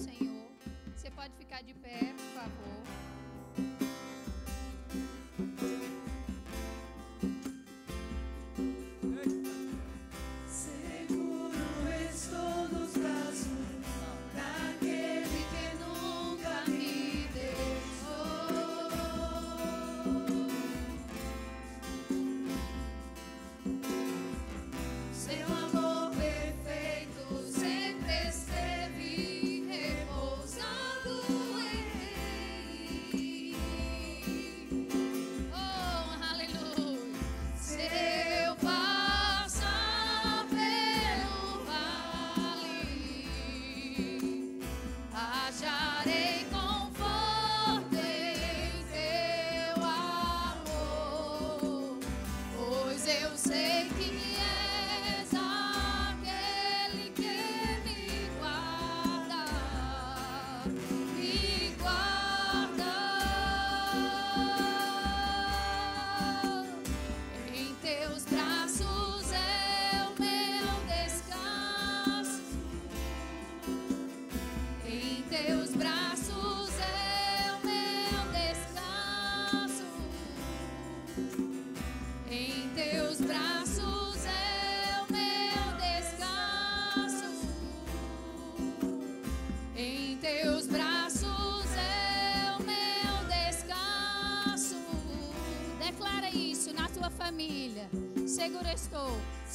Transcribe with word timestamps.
Senhor. 0.00 0.50
Você 0.96 1.10
pode 1.10 1.34
ficar 1.36 1.62
de 1.62 1.74
pé, 1.74 1.98
por 2.16 2.40
favor. 2.40 2.79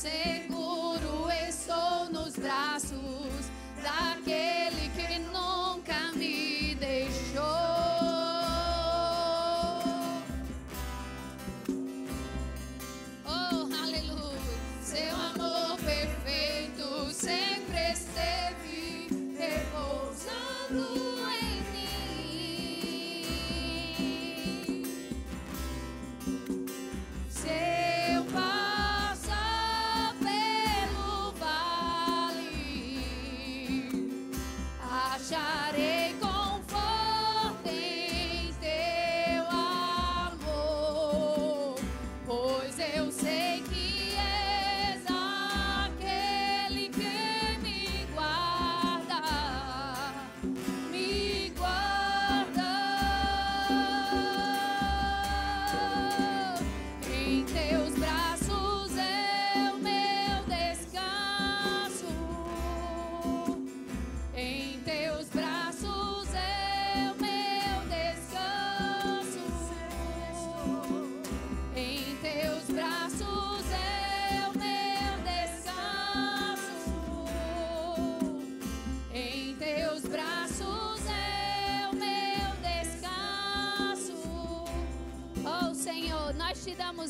Estou, 0.05 0.34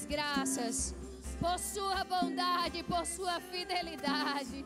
graças 0.05 0.95
por 1.39 1.59
sua 1.59 2.03
bondade, 2.03 2.83
por 2.83 3.05
sua 3.05 3.39
fidelidade. 3.39 4.65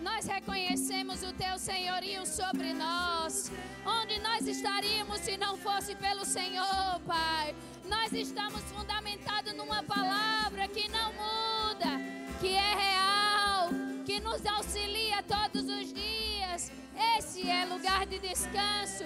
Nós 0.00 0.26
reconhecemos 0.26 1.22
o 1.22 1.32
teu 1.32 1.58
senhorio 1.58 2.24
sobre 2.26 2.72
nós. 2.72 3.50
Onde 3.84 4.18
nós 4.20 4.46
estaríamos 4.46 5.20
se 5.20 5.36
não 5.36 5.56
fosse 5.56 5.94
pelo 5.96 6.24
Senhor, 6.24 7.00
Pai? 7.06 7.54
Nós 7.84 8.12
estamos 8.12 8.62
fundamentados 8.64 9.52
numa 9.54 9.82
palavra 9.82 10.68
que 10.68 10.88
não 10.88 11.12
muda, 11.12 11.90
que 12.40 12.54
é 12.54 12.74
real, 12.74 13.70
que 14.04 14.20
nos 14.20 14.44
auxilia 14.46 15.22
todos 15.22 15.64
os 15.64 15.92
dias. 15.92 16.72
Esse 17.16 17.48
é 17.48 17.64
lugar 17.64 18.06
de 18.06 18.18
descanso, 18.18 19.04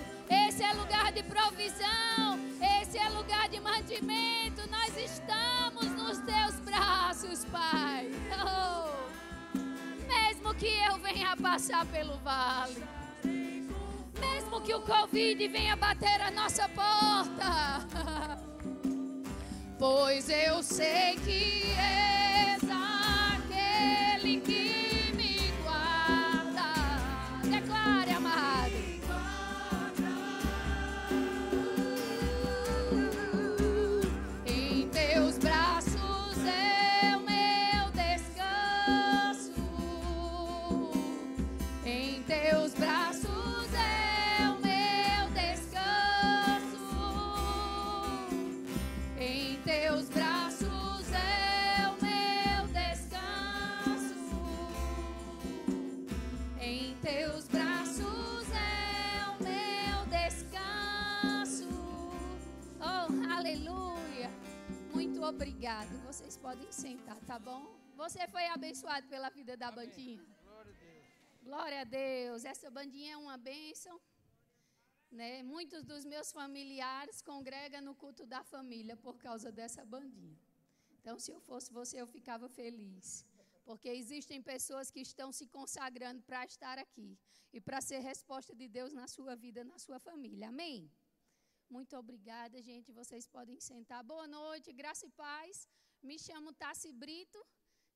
esse 0.53 0.63
é 0.63 0.73
lugar 0.75 1.11
de 1.13 1.23
provisão, 1.23 2.39
esse 2.83 2.99
é 2.99 3.09
lugar 3.09 3.49
de 3.49 3.59
mantimento. 3.59 4.61
Nós 4.71 4.95
estamos 4.99 5.87
nos 5.97 6.19
teus 6.19 6.61
braços, 6.61 7.47
Pai. 7.47 8.11
Oh. 8.45 8.91
Mesmo 10.07 10.55
que 10.55 10.67
eu 10.67 10.99
venha 10.99 11.35
passar 11.39 11.87
pelo 11.87 12.19
vale, 12.19 12.85
mesmo 14.21 14.61
que 14.61 14.75
o 14.75 14.83
Covid 14.83 15.49
venha 15.49 15.75
bater 15.75 16.21
a 16.21 16.31
nossa 16.31 16.69
porta, 16.69 17.89
pois 19.79 20.29
eu 20.29 20.63
sei 20.63 21.17
que 21.25 21.73
és 21.79 22.63
aquele 24.21 24.41
que 24.43 24.92
podem 66.53 66.73
sentar, 66.85 67.19
tá 67.31 67.39
bom? 67.39 67.63
Você 67.97 68.23
foi 68.33 68.47
abençoado 68.57 69.07
pela 69.13 69.29
vida 69.37 69.53
da 69.57 69.69
Amém. 69.69 69.79
bandinha. 69.79 70.25
Glória 70.45 70.73
a 70.73 70.75
Deus. 70.87 71.07
Glória 71.49 71.81
a 71.81 71.85
Deus. 71.85 72.45
Essa 72.45 72.71
bandinha 72.71 73.13
é 73.15 73.17
uma 73.17 73.39
bênção. 73.39 73.95
Né? 75.19 75.43
Muitos 75.43 75.83
dos 75.91 76.05
meus 76.05 76.31
familiares 76.31 77.23
congregam 77.31 77.81
no 77.81 77.95
culto 78.03 78.27
da 78.27 78.43
família 78.45 78.97
por 79.07 79.17
causa 79.27 79.51
dessa 79.51 79.83
bandinha. 79.95 80.39
Então, 80.99 81.19
se 81.19 81.31
eu 81.33 81.41
fosse 81.41 81.73
você, 81.73 81.95
eu 82.03 82.07
ficava 82.17 82.51
feliz. 82.51 83.25
Porque 83.65 83.89
existem 83.89 84.43
pessoas 84.43 84.91
que 84.91 85.01
estão 85.01 85.29
se 85.39 85.47
consagrando 85.47 86.21
para 86.29 86.45
estar 86.45 86.79
aqui 86.79 87.11
e 87.51 87.63
para 87.63 87.81
ser 87.81 88.01
resposta 88.01 88.55
de 88.55 88.69
Deus 88.69 88.93
na 88.93 89.09
sua 89.09 89.35
vida, 89.35 89.65
na 89.65 89.79
sua 89.79 89.99
família. 89.99 90.49
Amém? 90.51 90.91
Muito 91.77 91.97
obrigada, 91.97 92.61
gente. 92.61 92.93
Vocês 92.93 93.27
podem 93.27 93.59
sentar. 93.59 94.03
Boa 94.05 94.27
noite, 94.27 94.71
graça 94.83 95.07
e 95.07 95.13
paz. 95.27 95.67
Me 96.03 96.19
chamo 96.19 96.53
Tassi 96.53 96.93
Brito, 96.93 97.41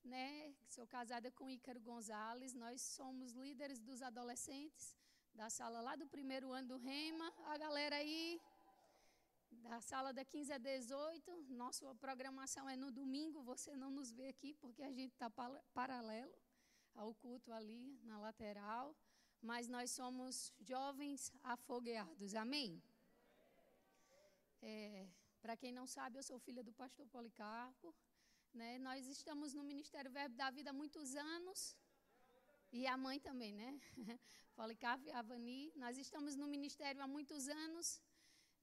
né? 0.05 0.55
Sou 0.69 0.87
casada 0.87 1.29
com 1.33 1.51
Ícaro 1.51 1.81
Gonzalez. 1.81 2.55
Nós 2.55 2.81
somos 2.81 3.33
líderes 3.33 3.81
dos 3.81 4.01
adolescentes 4.01 4.97
da 5.35 5.51
sala 5.51 5.81
lá 5.81 5.97
do 5.97 6.07
primeiro 6.07 6.53
ano 6.53 6.69
do 6.69 6.77
Rema. 6.77 7.35
A 7.47 7.59
galera 7.59 7.97
aí, 7.97 8.41
da 9.51 9.81
sala 9.81 10.13
da 10.13 10.25
15 10.25 10.53
a 10.53 10.59
18. 10.59 11.47
Nossa 11.49 11.93
programação 11.97 12.69
é 12.69 12.77
no 12.77 12.93
domingo, 12.93 13.43
você 13.43 13.75
não 13.75 13.91
nos 13.91 14.13
vê 14.13 14.29
aqui 14.29 14.55
porque 14.55 14.85
a 14.85 14.93
gente 14.93 15.13
está 15.13 15.29
paralelo 15.75 16.33
ao 16.95 17.13
culto 17.13 17.53
ali 17.53 17.99
na 18.05 18.21
lateral. 18.21 18.95
Mas 19.43 19.67
nós 19.67 19.91
somos 19.91 20.53
jovens 20.61 21.33
afogueados, 21.43 22.37
amém? 22.37 22.81
É, 24.63 25.09
Para 25.47 25.57
quem 25.63 25.71
não 25.71 25.87
sabe, 25.87 26.19
eu 26.19 26.25
sou 26.29 26.39
filha 26.47 26.63
do 26.69 26.73
pastor 26.73 27.07
Policarpo. 27.07 27.89
Né? 28.53 28.71
Nós 28.87 29.07
estamos 29.07 29.55
no 29.55 29.63
Ministério 29.63 30.11
Verbo 30.11 30.35
da 30.35 30.51
Vida 30.51 30.71
há 30.71 30.73
muitos 30.73 31.15
anos. 31.15 31.59
E 32.73 32.85
a 32.85 32.97
mãe 32.97 33.21
também, 33.21 33.53
né? 33.55 33.69
Policarpo 34.57 35.07
e 35.07 35.13
Avani. 35.13 35.73
Nós 35.77 35.99
estamos 35.99 36.35
no 36.35 36.49
ministério 36.49 37.01
há 37.01 37.07
muitos 37.07 37.47
anos 37.49 38.03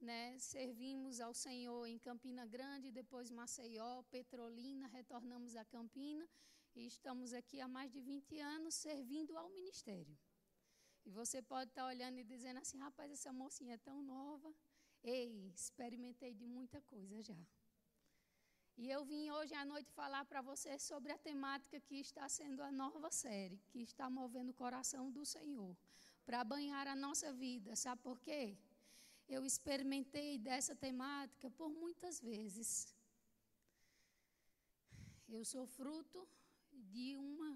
né, 0.01 0.37
servimos 0.37 1.21
ao 1.21 1.33
Senhor 1.33 1.85
em 1.85 1.97
Campina 1.97 2.45
Grande, 2.45 2.91
depois 2.91 3.31
Maceió, 3.31 4.03
Petrolina, 4.15 4.85
retornamos 4.87 5.55
a 5.55 5.63
Campina 5.63 6.29
e 6.75 6.85
estamos 6.85 7.31
aqui 7.31 7.61
há 7.61 7.67
mais 7.77 7.89
de 7.93 8.01
20 8.01 8.41
anos 8.41 8.75
servindo 8.75 9.37
ao 9.37 9.49
ministério. 9.51 10.17
E 11.05 11.09
você 11.09 11.41
pode 11.41 11.69
estar 11.71 11.85
olhando 11.87 12.17
e 12.19 12.25
dizendo 12.25 12.59
assim: 12.59 12.77
rapaz, 12.77 13.09
essa 13.09 13.31
mocinha 13.31 13.75
é 13.75 13.77
tão 13.77 14.01
nova. 14.03 14.53
Ei, 15.03 15.51
experimentei 15.53 16.33
de 16.33 16.45
muita 16.45 16.81
coisa 16.81 17.21
já. 17.21 17.37
E 18.77 18.89
eu 18.89 19.03
vim 19.05 19.29
hoje 19.29 19.53
à 19.53 19.63
noite 19.63 19.91
falar 19.91 20.25
para 20.25 20.41
você 20.41 20.79
sobre 20.79 21.11
a 21.11 21.17
temática 21.17 21.79
que 21.79 21.99
está 21.99 22.27
sendo 22.27 22.63
a 22.63 22.71
nova 22.71 23.11
série, 23.11 23.61
que 23.69 23.81
está 23.81 24.09
movendo 24.09 24.49
o 24.49 24.53
coração 24.53 25.11
do 25.11 25.25
Senhor, 25.25 25.75
para 26.25 26.43
banhar 26.43 26.87
a 26.87 26.95
nossa 26.95 27.31
vida. 27.33 27.75
Sabe 27.75 28.01
por 28.01 28.19
quê? 28.19 28.57
eu 29.27 29.45
experimentei 29.45 30.37
dessa 30.37 30.75
temática 30.75 31.49
por 31.49 31.69
muitas 31.69 32.19
vezes. 32.19 32.95
Eu 35.27 35.43
sou 35.43 35.65
fruto 35.65 36.27
de 36.71 37.17
uma 37.17 37.51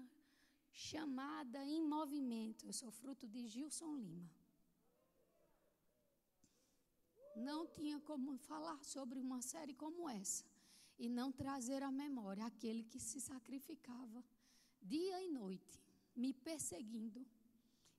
chamada 0.72 1.64
em 1.64 1.82
movimento. 1.82 2.66
Eu 2.66 2.72
sou 2.72 2.90
fruto 2.90 3.26
de 3.26 3.46
Gilson 3.46 3.96
Lima. 3.96 4.30
Não 7.48 7.66
tinha 7.66 7.98
como 8.00 8.36
falar 8.36 8.80
sobre 8.84 9.18
uma 9.26 9.40
série 9.40 9.74
como 9.74 10.08
essa 10.08 10.44
e 10.98 11.08
não 11.08 11.30
trazer 11.30 11.82
à 11.82 11.90
memória 11.90 12.44
aquele 12.44 12.82
que 12.82 13.00
se 13.08 13.20
sacrificava 13.20 14.24
dia 14.82 15.22
e 15.22 15.28
noite, 15.28 15.80
me 16.14 16.32
perseguindo 16.32 17.20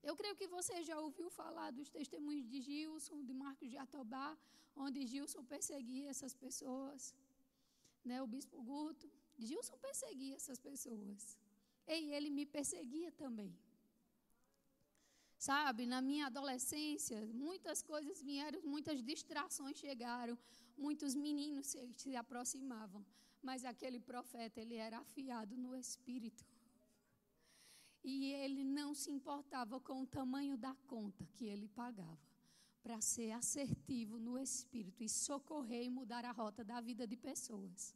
eu 0.02 0.16
creio 0.16 0.36
que 0.36 0.48
você 0.48 0.76
já 0.84 0.98
ouviu 1.00 1.30
falar 1.30 1.72
dos 1.72 1.90
testemunhos 1.90 2.48
de 2.48 2.62
Gilson, 2.62 3.24
de 3.24 3.34
Marcos 3.34 3.70
de 3.70 3.78
Atobá, 3.78 4.38
onde 4.76 5.06
Gilson 5.06 5.44
perseguia 5.44 6.10
essas 6.10 6.34
pessoas. 6.34 7.14
Né, 8.04 8.22
o 8.22 8.28
bispo 8.28 8.62
Guto. 8.64 9.10
Gilson 9.38 9.78
perseguia 9.78 10.36
essas 10.36 10.60
pessoas. 10.60 11.38
E 11.88 12.14
ele 12.14 12.30
me 12.30 12.46
perseguia 12.46 13.12
também. 13.12 13.54
Sabe, 15.40 15.86
na 15.86 16.02
minha 16.02 16.26
adolescência, 16.28 17.18
muitas 17.34 17.82
coisas 17.82 18.22
vieram, 18.22 18.60
muitas 18.62 19.02
distrações 19.02 19.78
chegaram, 19.78 20.38
muitos 20.78 21.16
meninos 21.16 21.68
se, 21.68 21.80
se 21.96 22.14
aproximavam. 22.14 23.06
Mas 23.42 23.64
aquele 23.64 24.02
profeta, 24.02 24.60
ele 24.60 24.76
era 24.76 24.98
afiado 24.98 25.56
no 25.56 25.74
espírito. 25.74 26.46
E 28.04 28.34
ele 28.34 28.66
não 28.66 28.94
se 28.94 29.12
importava 29.12 29.80
com 29.80 30.02
o 30.02 30.06
tamanho 30.06 30.58
da 30.58 30.76
conta 30.88 31.26
que 31.36 31.46
ele 31.46 31.70
pagava 31.70 32.20
para 32.84 33.00
ser 33.00 33.32
assertivo 33.32 34.20
no 34.20 34.38
espírito 34.38 35.02
e 35.02 35.08
socorrer 35.08 35.86
e 35.86 35.90
mudar 35.90 36.26
a 36.26 36.34
rota 36.34 36.66
da 36.66 36.82
vida 36.82 37.08
de 37.08 37.16
pessoas. 37.16 37.96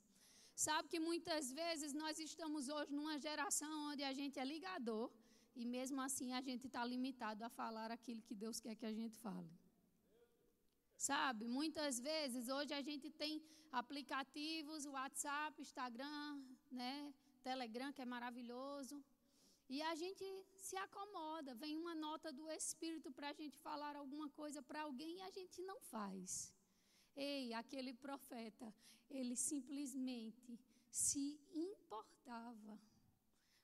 Sabe 0.56 0.88
que 0.88 1.00
muitas 1.00 1.52
vezes 1.52 1.94
nós 1.94 2.20
estamos 2.20 2.70
hoje 2.70 2.94
numa 2.94 3.20
geração 3.20 3.92
onde 3.92 4.04
a 4.04 4.14
gente 4.14 4.40
é 4.40 4.46
ligador 4.46 5.12
e 5.56 5.66
mesmo 5.66 6.02
assim 6.02 6.34
a 6.34 6.42
gente 6.42 6.68
está 6.68 6.84
limitado 6.86 7.44
a 7.44 7.50
falar 7.50 7.92
aquilo 7.92 8.22
que 8.22 8.36
Deus 8.36 8.60
quer 8.60 8.76
que 8.76 8.86
a 8.86 8.94
gente 8.94 9.18
fale. 9.18 9.52
Sabe, 10.98 11.48
muitas 11.48 12.00
vezes 12.00 12.48
hoje 12.48 12.74
a 12.74 12.82
gente 12.82 13.10
tem 13.10 13.44
aplicativos, 13.72 14.86
WhatsApp, 14.86 15.62
Instagram, 15.62 16.42
né, 16.72 17.14
Telegram, 17.44 17.92
que 17.92 18.02
é 18.02 18.06
maravilhoso. 18.06 19.04
E 19.70 19.82
a 19.82 19.96
gente 19.96 20.26
se 20.56 20.76
acomoda, 20.78 21.56
vem 21.56 21.78
uma 21.78 21.96
nota 21.96 22.32
do 22.32 22.50
Espírito 22.52 23.12
para 23.12 23.30
a 23.30 23.34
gente 23.34 23.58
falar 23.58 23.96
alguma 23.96 24.30
coisa 24.30 24.62
para 24.62 24.84
alguém 24.84 25.18
e 25.18 25.22
a 25.22 25.32
gente 25.32 25.62
não 25.62 25.80
faz. 25.82 26.54
Ei, 27.16 27.54
aquele 27.54 27.94
profeta, 27.94 28.74
ele 29.10 29.36
simplesmente 29.36 30.60
se 30.90 31.40
importava 31.54 32.80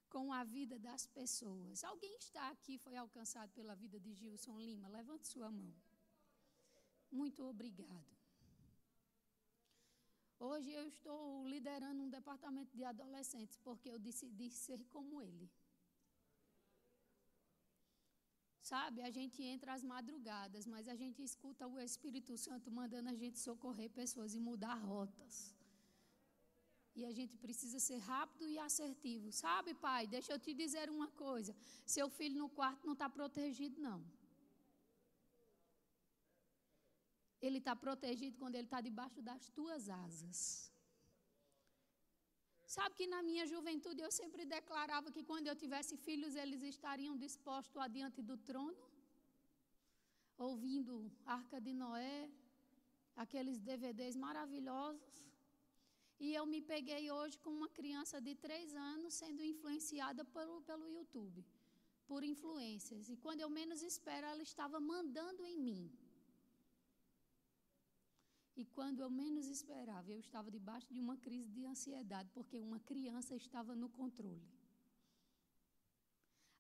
com 0.10 0.34
a 0.34 0.44
vida 0.44 0.78
das 0.80 1.06
pessoas. 1.06 1.84
Alguém 1.84 2.16
está 2.18 2.50
aqui, 2.50 2.78
foi 2.78 2.96
alcançado 2.96 3.52
pela 3.54 3.76
vida 3.76 4.00
de 4.00 4.14
Gilson 4.14 4.58
Lima? 4.60 4.88
Levante 4.88 5.28
sua 5.28 5.52
mão. 5.52 5.74
Muito 7.12 7.44
obrigado. 7.44 8.20
Hoje 10.40 10.72
eu 10.72 10.88
estou 10.88 11.46
liderando 11.48 12.02
um 12.02 12.10
departamento 12.10 12.76
de 12.76 12.84
adolescentes 12.84 13.58
porque 13.58 13.90
eu 13.90 14.00
decidi 14.00 14.50
ser 14.50 14.84
como 14.86 15.22
ele. 15.22 15.50
Sabe, 18.62 19.02
a 19.02 19.10
gente 19.10 19.42
entra 19.44 19.74
às 19.74 19.84
madrugadas, 19.84 20.66
mas 20.66 20.88
a 20.88 20.96
gente 20.96 21.24
escuta 21.24 21.68
o 21.68 21.80
Espírito 21.80 22.38
Santo 22.38 22.72
mandando 22.72 23.10
a 23.10 23.16
gente 23.16 23.40
socorrer 23.40 23.90
pessoas 23.90 24.36
e 24.36 24.40
mudar 24.40 24.76
rotas. 24.76 25.59
E 27.00 27.06
a 27.10 27.14
gente 27.18 27.36
precisa 27.44 27.80
ser 27.88 28.00
rápido 28.14 28.46
e 28.54 28.56
assertivo. 28.68 29.28
Sabe, 29.44 29.74
pai, 29.86 30.02
deixa 30.16 30.32
eu 30.34 30.40
te 30.46 30.54
dizer 30.62 30.86
uma 30.96 31.10
coisa: 31.26 31.52
seu 31.96 32.08
filho 32.18 32.38
no 32.44 32.50
quarto 32.58 32.88
não 32.88 32.96
está 32.98 33.08
protegido, 33.20 33.78
não. 33.90 34.00
Ele 37.46 37.60
está 37.62 37.76
protegido 37.86 38.36
quando 38.42 38.56
ele 38.56 38.70
está 38.70 38.82
debaixo 38.90 39.22
das 39.30 39.44
tuas 39.58 39.84
asas. 40.06 40.40
Sabe 42.76 42.94
que 42.98 43.08
na 43.14 43.22
minha 43.30 43.46
juventude 43.54 44.02
eu 44.08 44.12
sempre 44.20 44.44
declarava 44.58 45.14
que 45.14 45.24
quando 45.30 45.48
eu 45.48 45.56
tivesse 45.64 45.94
filhos 46.08 46.36
eles 46.44 46.62
estariam 46.74 47.16
dispostos 47.26 47.82
adiante 47.88 48.22
do 48.30 48.38
trono, 48.50 48.84
ouvindo 50.50 50.94
Arca 51.38 51.60
de 51.68 51.74
Noé, 51.82 52.30
aqueles 53.24 53.58
DVDs 53.70 54.18
maravilhosos. 54.28 55.29
E 56.26 56.34
eu 56.40 56.46
me 56.54 56.62
peguei 56.74 57.04
hoje 57.18 57.38
com 57.44 57.52
uma 57.60 57.70
criança 57.78 58.20
de 58.20 58.34
três 58.36 58.76
anos 58.76 59.14
sendo 59.14 59.44
influenciada 59.52 60.24
pelo, 60.26 60.62
pelo 60.70 60.90
YouTube, 60.98 61.46
por 62.10 62.24
influências. 62.24 63.10
E 63.10 63.16
quando 63.16 63.42
eu 63.42 63.50
menos 63.50 63.82
espero, 63.82 64.28
ela 64.28 64.44
estava 64.44 64.80
mandando 64.80 65.46
em 65.46 65.58
mim. 65.68 65.84
E 68.62 68.66
quando 68.78 69.00
eu 69.00 69.10
menos 69.10 69.48
esperava, 69.48 70.12
eu 70.12 70.20
estava 70.20 70.52
debaixo 70.52 70.94
de 70.94 71.00
uma 71.00 71.16
crise 71.26 71.50
de 71.58 71.66
ansiedade, 71.66 72.30
porque 72.38 72.60
uma 72.60 72.80
criança 72.80 73.34
estava 73.44 73.74
no 73.74 73.88
controle. 73.88 74.50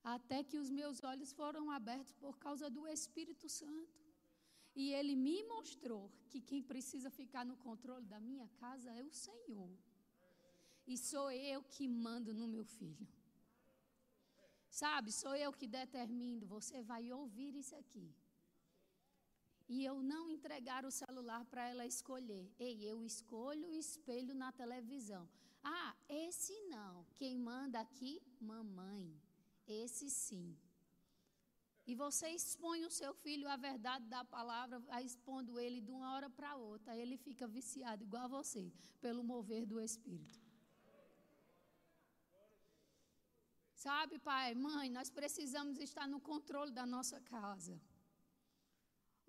Até 0.02 0.38
que 0.42 0.58
os 0.58 0.70
meus 0.70 1.04
olhos 1.04 1.34
foram 1.34 1.70
abertos 1.70 2.14
por 2.14 2.38
causa 2.46 2.70
do 2.70 2.88
Espírito 2.88 3.50
Santo. 3.50 4.09
E 4.82 4.86
ele 4.98 5.16
me 5.26 5.38
mostrou 5.54 6.04
que 6.30 6.40
quem 6.50 6.62
precisa 6.72 7.10
ficar 7.20 7.44
no 7.50 7.58
controle 7.68 8.06
da 8.14 8.20
minha 8.28 8.48
casa 8.64 8.90
é 9.00 9.04
o 9.10 9.14
Senhor. 9.26 9.72
E 10.92 10.96
sou 11.10 11.28
eu 11.32 11.60
que 11.74 11.86
mando 12.06 12.34
no 12.40 12.48
meu 12.56 12.66
filho. 12.78 13.08
Sabe, 14.82 15.12
sou 15.22 15.36
eu 15.46 15.52
que 15.60 15.68
determino. 15.68 16.48
Você 16.56 16.78
vai 16.92 17.04
ouvir 17.20 17.54
isso 17.62 17.76
aqui 17.84 18.08
e 19.70 19.86
eu 19.86 20.02
não 20.02 20.28
entregar 20.28 20.84
o 20.84 20.92
celular 20.92 21.46
para 21.46 21.70
ela 21.70 21.86
escolher. 21.86 22.52
Ei, 22.58 22.84
eu 22.84 23.06
escolho 23.06 23.70
o 23.70 23.76
espelho 23.76 24.34
na 24.34 24.52
televisão. 24.52 25.30
Ah, 25.64 25.96
esse 26.10 26.60
não. 26.62 27.06
Quem 27.14 27.38
manda 27.38 27.80
aqui? 27.80 28.20
Mamãe. 28.42 29.06
Esse 29.68 30.10
sim. 30.10 30.58
E 31.92 31.96
você 31.96 32.28
expõe 32.40 32.80
o 32.86 32.92
seu 32.98 33.12
filho 33.24 33.48
à 33.54 33.56
verdade 33.68 34.06
da 34.16 34.24
palavra, 34.34 34.78
expondo 35.08 35.60
ele 35.64 35.80
de 35.86 35.92
uma 35.98 36.10
hora 36.14 36.30
para 36.38 36.52
outra. 36.56 36.96
Ele 37.02 37.18
fica 37.18 37.46
viciado 37.48 38.04
igual 38.08 38.26
a 38.26 38.34
você, 38.38 38.64
pelo 39.06 39.24
mover 39.32 39.64
do 39.72 39.80
Espírito. 39.88 40.40
Sabe, 43.86 44.20
pai, 44.20 44.54
mãe, 44.68 44.88
nós 44.98 45.10
precisamos 45.20 45.80
estar 45.88 46.08
no 46.14 46.20
controle 46.32 46.72
da 46.80 46.86
nossa 46.96 47.20
casa. 47.22 47.76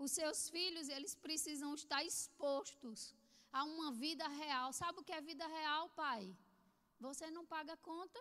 Os 0.05 0.11
seus 0.19 0.41
filhos, 0.55 0.91
eles 0.97 1.15
precisam 1.27 1.73
estar 1.83 2.03
expostos 2.05 3.15
a 3.59 3.65
uma 3.73 3.91
vida 4.05 4.29
real. 4.43 4.69
Sabe 4.83 5.01
o 5.01 5.07
que 5.09 5.15
é 5.19 5.29
vida 5.33 5.47
real, 5.59 5.89
pai? 6.05 6.37
Você 7.07 7.31
não 7.31 7.47
paga 7.55 7.75
conta? 7.91 8.21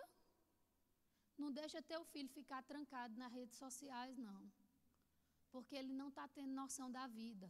Não 1.42 1.50
deixa 1.60 1.88
teu 1.92 2.02
filho 2.12 2.30
ficar 2.38 2.60
trancado 2.70 3.14
nas 3.22 3.32
redes 3.38 3.56
sociais, 3.64 4.16
não. 4.28 4.40
Porque 5.52 5.74
ele 5.80 5.92
não 6.00 6.08
está 6.12 6.26
tendo 6.36 6.52
noção 6.62 6.88
da 6.96 7.06
vida. 7.20 7.48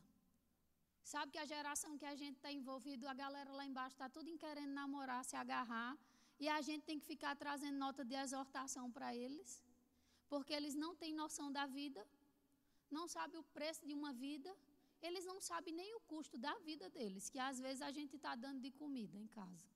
Sabe 1.12 1.32
que 1.32 1.40
a 1.44 1.49
geração 1.54 1.92
que 2.00 2.09
a 2.12 2.16
gente 2.23 2.37
está 2.37 2.50
envolvido, 2.59 3.09
a 3.09 3.14
galera 3.23 3.50
lá 3.59 3.64
embaixo 3.70 3.94
está 3.97 4.09
tudo 4.16 4.37
querendo 4.44 4.73
namorar, 4.80 5.23
se 5.30 5.37
agarrar. 5.42 5.92
E 6.42 6.49
a 6.49 6.61
gente 6.68 6.85
tem 6.88 6.99
que 7.00 7.06
ficar 7.12 7.35
trazendo 7.42 7.78
nota 7.85 8.04
de 8.11 8.14
exortação 8.25 8.87
para 8.97 9.09
eles. 9.25 9.50
Porque 10.32 10.52
eles 10.59 10.75
não 10.85 10.92
têm 11.02 11.12
noção 11.23 11.49
da 11.59 11.66
vida. 11.66 12.02
Não 12.97 13.06
sabem 13.16 13.38
o 13.40 13.49
preço 13.59 13.82
de 13.88 13.94
uma 14.00 14.12
vida. 14.26 14.50
Eles 15.02 15.25
não 15.30 15.38
sabem 15.40 15.75
nem 15.80 15.90
o 15.99 16.00
custo 16.12 16.37
da 16.47 16.54
vida 16.68 16.88
deles, 16.97 17.28
que 17.32 17.38
às 17.50 17.59
vezes 17.59 17.82
a 17.82 17.90
gente 17.90 18.16
está 18.16 18.35
dando 18.44 18.61
de 18.61 18.70
comida 18.70 19.16
em 19.16 19.26
casa. 19.26 19.66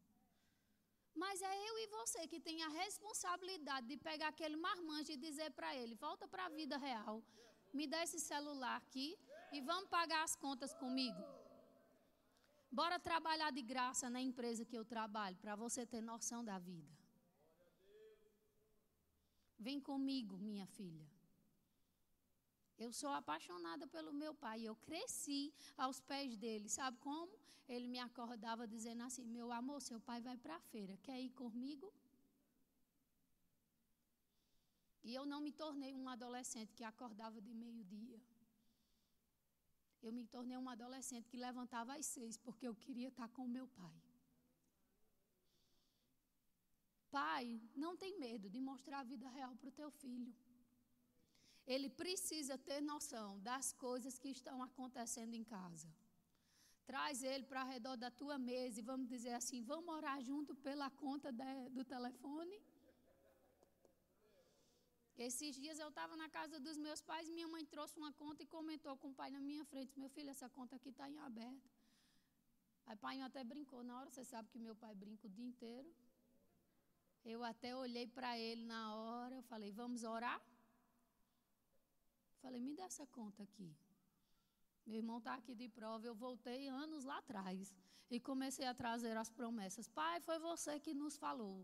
Mas 1.23 1.41
é 1.41 1.55
eu 1.69 1.79
e 1.79 1.87
você 1.99 2.27
que 2.27 2.41
tem 2.41 2.63
a 2.63 2.69
responsabilidade 2.69 3.87
de 3.87 3.97
pegar 3.97 4.29
aquele 4.29 4.57
marmanjo 4.57 5.13
e 5.13 5.17
dizer 5.17 5.51
para 5.53 5.75
ele: 5.77 5.95
volta 5.95 6.27
para 6.27 6.47
a 6.47 6.49
vida 6.49 6.77
real, 6.77 7.23
me 7.73 7.87
dá 7.87 8.03
esse 8.03 8.19
celular 8.19 8.77
aqui 8.77 9.17
e 9.53 9.61
vamos 9.61 9.89
pagar 9.89 10.23
as 10.25 10.35
contas 10.35 10.75
comigo. 10.75 11.23
Bora 12.71 12.99
trabalhar 12.99 13.51
de 13.53 13.63
graça 13.63 14.11
na 14.11 14.21
empresa 14.21 14.65
que 14.65 14.77
eu 14.77 14.85
trabalho, 14.85 15.37
para 15.37 15.55
você 15.55 15.87
ter 15.87 16.01
noção 16.01 16.45
da 16.45 16.59
vida. 16.59 16.93
Vem 19.57 19.81
comigo, 19.81 20.37
minha 20.37 20.67
filha. 20.67 21.14
Eu 22.79 22.93
sou 22.93 23.11
apaixonada 23.11 23.87
pelo 23.87 24.13
meu 24.13 24.35
pai. 24.35 24.63
Eu 24.63 24.77
cresci 24.77 25.53
aos 25.77 26.01
pés 26.01 26.37
dele. 26.37 26.69
Sabe 26.69 26.99
como? 26.99 27.33
Ele 27.69 27.89
me 27.89 27.99
acordava 27.99 28.67
dizendo 28.67 29.03
assim: 29.03 29.27
Meu 29.27 29.53
amor, 29.53 29.81
seu 29.81 30.01
pai 30.01 30.21
vai 30.21 30.37
para 30.37 30.57
a 30.57 30.61
feira. 30.61 30.97
Quer 30.99 31.21
ir 31.21 31.31
comigo? 31.31 31.93
E 35.03 35.15
eu 35.15 35.25
não 35.27 35.41
me 35.41 35.53
tornei 35.53 35.95
um 35.95 36.09
adolescente 36.09 36.75
que 36.75 36.83
acordava 36.83 37.41
de 37.41 37.53
meio-dia. 37.53 38.21
Eu 40.03 40.13
me 40.13 40.25
tornei 40.25 40.57
uma 40.57 40.73
adolescente 40.73 41.29
que 41.29 41.37
levantava 41.37 41.95
às 41.95 42.07
seis, 42.07 42.37
porque 42.37 42.67
eu 42.67 42.75
queria 42.75 43.09
estar 43.09 43.29
com 43.29 43.47
meu 43.47 43.67
pai. 43.69 44.03
Pai, 47.11 47.61
não 47.77 47.97
tem 47.97 48.19
medo 48.19 48.51
de 48.51 48.61
mostrar 48.61 49.01
a 49.01 49.05
vida 49.05 49.29
real 49.29 49.55
para 49.57 49.69
o 49.69 49.73
teu 49.73 49.91
filho. 49.91 50.35
Ele 51.67 51.89
precisa 51.89 52.57
ter 52.59 52.81
noção 52.81 53.41
das 53.41 53.73
coisas 53.73 54.19
que 54.19 54.29
estão 54.29 54.63
acontecendo 54.63 55.35
em 55.35 55.45
casa. 55.45 55.89
Traz 56.91 57.23
ele 57.23 57.45
para 57.45 57.65
redor 57.65 57.97
da 57.97 58.11
tua 58.11 58.37
mesa 58.39 58.79
e 58.79 58.83
vamos 58.83 59.09
dizer 59.09 59.35
assim: 59.41 59.63
vamos 59.63 59.95
orar 59.95 60.21
junto 60.21 60.55
pela 60.55 60.91
conta 60.91 61.33
de, 61.33 61.69
do 61.71 61.85
telefone. 61.85 62.61
Esses 65.17 65.55
dias 65.57 65.79
eu 65.79 65.89
estava 65.89 66.15
na 66.17 66.29
casa 66.29 66.59
dos 66.61 66.77
meus 66.77 67.01
pais, 67.01 67.29
minha 67.29 67.49
mãe 67.49 67.65
trouxe 67.65 67.97
uma 67.97 68.13
conta 68.13 68.43
e 68.43 68.47
comentou 68.47 68.97
com 68.97 69.09
o 69.11 69.15
pai 69.15 69.31
na 69.31 69.41
minha 69.41 69.65
frente: 69.65 69.99
Meu 69.99 70.11
filho, 70.11 70.29
essa 70.29 70.49
conta 70.51 70.77
aqui 70.77 70.91
está 70.91 71.09
em 71.09 71.19
aberto. 71.21 71.71
Aí 72.87 72.95
o 72.97 72.99
pai 72.99 73.21
até 73.23 73.43
brincou 73.43 73.83
na 73.83 73.99
hora, 73.99 74.11
você 74.11 74.25
sabe 74.25 74.51
que 74.51 74.59
meu 74.59 74.77
pai 74.77 74.95
brinca 74.95 75.27
o 75.27 75.31
dia 75.31 75.47
inteiro. 75.47 75.91
Eu 77.25 77.43
até 77.43 77.75
olhei 77.75 78.07
para 78.07 78.39
ele 78.39 78.65
na 78.65 78.95
hora, 78.97 79.37
eu 79.37 79.43
falei: 79.43 79.73
Vamos 79.73 80.05
orar? 80.05 80.39
Falei: 82.45 82.61
Me 82.61 82.75
dá 82.79 82.85
essa 82.85 83.07
conta 83.19 83.43
aqui. 83.43 83.71
Meu 84.87 84.97
irmão 84.97 85.19
está 85.19 85.33
aqui 85.35 85.55
de 85.55 85.69
prova. 85.79 86.07
Eu 86.07 86.15
voltei 86.15 86.69
anos 86.69 87.03
lá 87.11 87.17
atrás 87.19 87.75
e 88.11 88.21
comecei 88.21 88.67
a 88.67 88.75
trazer 88.75 89.17
as 89.17 89.31
promessas. 89.39 89.89
Pai, 89.89 90.21
foi 90.21 90.39
você 90.39 90.79
que 90.79 90.93
nos 91.03 91.17
falou. 91.17 91.57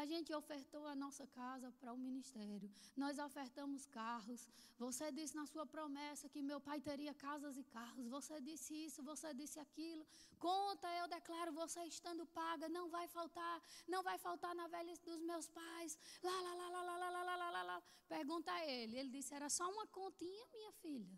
A 0.00 0.04
gente 0.04 0.30
ofertou 0.40 0.86
a 0.86 0.94
nossa 0.94 1.26
casa 1.28 1.68
para 1.80 1.90
o 1.90 1.96
ministério. 1.96 2.68
Nós 3.02 3.18
ofertamos 3.18 3.86
carros. 3.86 4.46
Você 4.78 5.10
disse 5.10 5.34
na 5.34 5.46
sua 5.52 5.64
promessa 5.74 6.28
que 6.28 6.42
meu 6.42 6.60
pai 6.60 6.78
teria 6.88 7.14
casas 7.14 7.56
e 7.56 7.64
carros. 7.64 8.06
Você 8.16 8.38
disse 8.48 8.74
isso, 8.86 9.02
você 9.02 9.32
disse 9.32 9.58
aquilo. 9.58 10.06
Conta, 10.38 10.86
eu 11.00 11.08
declaro, 11.08 11.50
você 11.52 11.80
estando 11.84 12.26
paga, 12.26 12.68
não 12.68 12.90
vai 12.90 13.08
faltar, 13.08 13.56
não 13.88 14.02
vai 14.02 14.18
faltar 14.18 14.54
na 14.54 14.68
velhice 14.68 15.02
dos 15.02 15.22
meus 15.22 15.48
pais. 15.48 15.98
Lá, 16.22 16.38
lá, 16.42 16.54
lá, 16.60 16.68
lá, 16.68 16.82
lá, 16.82 16.96
lá, 16.98 17.10
lá, 17.10 17.36
lá, 17.36 17.50
lá, 17.50 17.62
lá. 17.62 17.82
Pergunta 18.06 18.52
a 18.52 18.66
ele. 18.66 18.98
Ele 18.98 19.08
disse: 19.08 19.34
era 19.34 19.48
só 19.48 19.66
uma 19.70 19.86
continha, 19.86 20.46
minha 20.52 20.72
filha. 20.72 21.16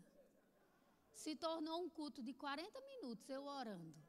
Se 1.13 1.35
tornou 1.35 1.83
um 1.83 1.89
culto 1.89 2.23
de 2.23 2.33
40 2.33 2.79
minutos 2.91 3.29
eu 3.29 3.43
orando. 3.43 4.08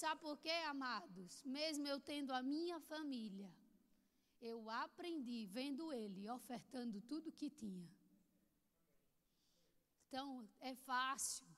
Sabe 0.00 0.20
por 0.20 0.36
quê, 0.44 0.56
amados? 0.74 1.42
Mesmo 1.42 1.86
eu 1.88 1.98
tendo 1.98 2.30
a 2.38 2.42
minha 2.42 2.78
família, 2.80 3.50
eu 4.42 4.68
aprendi 4.68 5.46
vendo 5.46 5.90
ele 5.90 6.28
ofertando 6.28 7.00
tudo 7.00 7.32
que 7.32 7.48
tinha. 7.48 7.88
Então, 10.06 10.46
é 10.60 10.74
fácil 10.74 11.48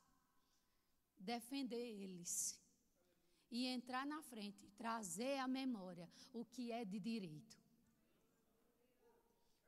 defender 1.18 1.84
eles 2.04 2.56
e 3.50 3.66
entrar 3.66 4.06
na 4.06 4.22
frente, 4.22 4.70
trazer 4.82 5.38
à 5.38 5.48
memória 5.48 6.08
o 6.32 6.44
que 6.44 6.70
é 6.70 6.84
de 6.84 7.00
direito. 7.00 7.58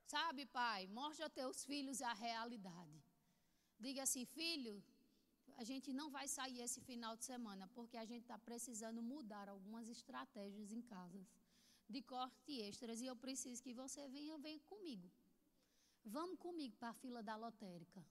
Sabe, 0.07 0.47
pai, 0.47 0.87
mostra 0.87 1.27
a 1.27 1.37
teus 1.41 1.65
filhos 1.65 2.01
a 2.01 2.13
realidade. 2.13 3.03
Diga 3.81 4.05
assim, 4.05 4.25
filho, 4.25 4.81
a 5.57 5.65
gente 5.65 5.93
não 5.93 6.11
vai 6.11 6.27
sair 6.29 6.61
esse 6.61 6.81
final 6.81 7.17
de 7.17 7.25
semana, 7.25 7.69
porque 7.69 7.97
a 7.97 8.05
gente 8.05 8.23
está 8.23 8.39
precisando 8.39 9.03
mudar 9.03 9.49
algumas 9.49 9.89
estratégias 9.89 10.73
em 10.73 10.83
casas 10.83 11.27
de 11.89 12.01
corte 12.03 12.53
extras 12.69 13.01
e 13.01 13.07
eu 13.07 13.17
preciso 13.17 13.63
que 13.63 13.75
você 13.75 14.09
venha, 14.09 14.39
venha 14.39 14.61
comigo. 14.61 15.11
Vamos 16.05 16.39
comigo 16.39 16.77
para 16.77 16.91
a 16.91 16.95
fila 16.95 17.23
da 17.23 17.37
lotérica. 17.37 18.05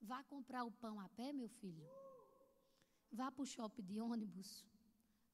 Vá 0.00 0.22
comprar 0.24 0.64
o 0.64 0.70
pão 0.70 1.00
a 1.00 1.08
pé, 1.08 1.32
meu 1.32 1.48
filho. 1.48 1.86
Vá 3.10 3.30
para 3.30 3.42
o 3.42 3.46
shopping 3.46 3.82
de 3.82 4.00
ônibus. 4.00 4.64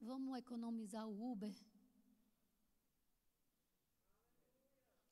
Vamos 0.01 0.39
economizar 0.39 1.07
o 1.07 1.33
Uber. 1.33 1.55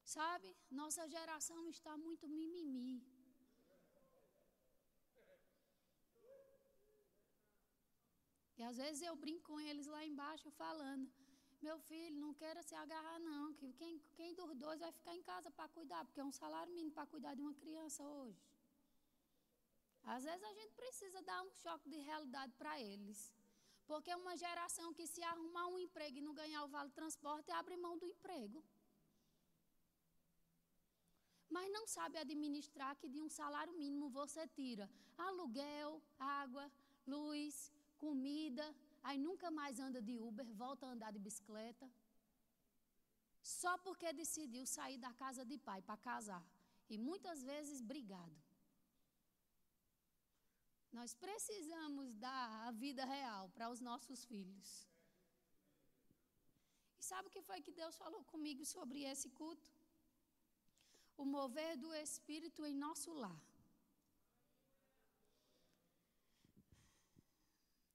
Sabe, 0.04 0.56
nossa 0.70 1.06
geração 1.08 1.68
está 1.68 1.96
muito 1.96 2.26
mimimi. 2.28 3.19
E 8.60 8.64
às 8.70 8.76
vezes 8.82 9.00
eu 9.08 9.14
brinco 9.24 9.44
com 9.48 9.58
eles 9.68 9.86
lá 9.94 10.00
embaixo 10.04 10.48
falando: 10.62 11.04
Meu 11.66 11.76
filho, 11.88 12.16
não 12.24 12.32
queira 12.40 12.62
se 12.68 12.74
agarrar, 12.82 13.18
não, 13.28 13.44
que 13.58 13.68
quem, 13.80 13.92
quem 14.18 14.34
dos 14.40 14.54
dois 14.64 14.80
vai 14.84 14.92
ficar 14.98 15.14
em 15.18 15.22
casa 15.30 15.50
para 15.50 15.68
cuidar, 15.76 16.04
porque 16.04 16.20
é 16.24 16.26
um 16.30 16.36
salário 16.40 16.72
mínimo 16.74 16.94
para 16.96 17.06
cuidar 17.14 17.34
de 17.34 17.40
uma 17.46 17.54
criança 17.62 18.02
hoje. 18.16 18.42
Às 20.14 20.24
vezes 20.28 20.44
a 20.50 20.52
gente 20.58 20.74
precisa 20.82 21.22
dar 21.30 21.40
um 21.46 21.52
choque 21.62 21.88
de 21.88 21.98
realidade 22.10 22.52
para 22.60 22.74
eles. 22.80 23.18
Porque 23.86 24.14
uma 24.14 24.36
geração 24.44 24.92
que 24.92 25.06
se 25.06 25.22
arrumar 25.22 25.66
um 25.68 25.78
emprego 25.86 26.18
e 26.18 26.26
não 26.26 26.34
ganhar 26.34 26.62
o 26.64 26.68
vale 26.68 26.90
transporte 26.90 27.50
abre 27.50 27.76
mão 27.86 27.96
do 27.98 28.06
emprego. 28.14 28.62
Mas 31.48 31.72
não 31.76 31.86
sabe 31.96 32.18
administrar 32.18 32.94
que 33.00 33.08
de 33.08 33.20
um 33.20 33.30
salário 33.40 33.72
mínimo 33.82 34.08
você 34.20 34.46
tira 34.46 34.88
aluguel, 35.18 36.00
água, 36.18 36.70
luz, 37.06 37.72
comida, 38.04 38.66
aí 39.06 39.18
nunca 39.26 39.48
mais 39.58 39.78
anda 39.86 40.00
de 40.08 40.14
Uber, 40.28 40.46
volta 40.64 40.86
a 40.86 40.92
andar 40.94 41.12
de 41.16 41.20
bicicleta. 41.28 41.86
Só 43.60 43.72
porque 43.84 44.18
decidiu 44.22 44.64
sair 44.76 44.98
da 45.06 45.12
casa 45.22 45.44
de 45.50 45.56
pai 45.68 45.80
para 45.88 46.02
casar. 46.08 46.44
E 46.92 46.96
muitas 47.08 47.40
vezes 47.50 47.80
brigado. 47.92 48.38
Nós 50.98 51.10
precisamos 51.24 52.06
dar 52.26 52.46
a 52.68 52.70
vida 52.84 53.04
real 53.16 53.44
para 53.56 53.70
os 53.74 53.80
nossos 53.88 54.24
filhos. 54.30 54.68
E 56.98 57.02
sabe 57.10 57.28
o 57.28 57.34
que 57.34 57.46
foi 57.48 57.60
que 57.66 57.78
Deus 57.82 57.96
falou 58.02 58.22
comigo 58.32 58.64
sobre 58.74 59.04
esse 59.12 59.28
culto? 59.40 59.70
O 61.16 61.24
mover 61.36 61.72
do 61.84 61.92
Espírito 62.06 62.66
em 62.70 62.74
nosso 62.86 63.12
lar. 63.24 63.40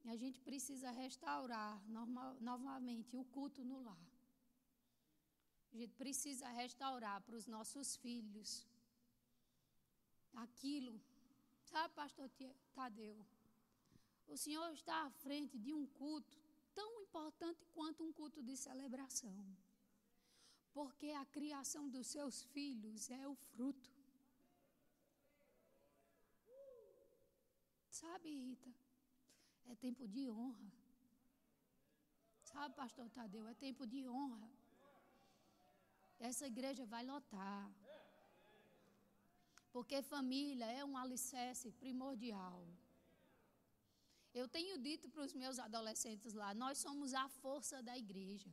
E 0.06 0.10
a 0.12 0.16
gente 0.16 0.40
precisa 0.40 0.92
restaurar 0.92 1.84
normal, 1.90 2.38
novamente 2.40 3.18
o 3.18 3.24
culto 3.26 3.64
no 3.64 3.82
lar. 3.82 4.08
A 5.74 5.78
gente 5.78 5.96
precisa 5.96 6.48
restaurar 6.50 7.22
para 7.22 7.36
os 7.36 7.48
nossos 7.48 7.96
filhos 7.96 8.68
aquilo. 10.36 11.02
Sabe, 11.64 11.94
pastor 11.96 12.30
Tadeu? 12.76 13.18
O 14.28 14.38
Senhor 14.38 14.72
está 14.74 15.08
à 15.08 15.10
frente 15.10 15.58
de 15.58 15.74
um 15.74 15.88
culto 15.88 16.38
tão 16.76 17.02
importante 17.02 17.66
quanto 17.74 18.04
um 18.04 18.14
culto 18.14 18.44
de 18.44 18.56
celebração. 18.56 19.36
Porque 20.72 21.10
a 21.12 21.26
criação 21.26 21.90
dos 21.90 22.06
seus 22.06 22.44
filhos 22.44 23.10
é 23.10 23.28
o 23.28 23.34
fruto. 23.34 23.92
Sabe, 27.90 28.30
Rita? 28.30 28.85
É 29.72 29.76
tempo 29.76 30.08
de 30.08 30.30
honra. 30.30 30.72
Sabe, 32.44 32.76
pastor 32.76 33.10
Tadeu? 33.10 33.48
É 33.48 33.54
tempo 33.54 33.86
de 33.86 34.08
honra. 34.08 34.50
Essa 36.20 36.46
igreja 36.48 36.86
vai 36.86 37.04
lotar. 37.06 37.70
Porque 39.72 40.02
família 40.02 40.68
é 40.80 40.86
um 40.86 40.98
alicerce 40.98 41.70
primordial. 41.72 42.66
Eu 44.34 44.48
tenho 44.48 44.78
dito 44.78 45.10
para 45.10 45.24
os 45.24 45.34
meus 45.34 45.58
adolescentes 45.60 46.34
lá: 46.34 46.54
nós 46.54 46.78
somos 46.78 47.14
a 47.14 47.28
força 47.42 47.82
da 47.84 47.98
igreja. 47.98 48.52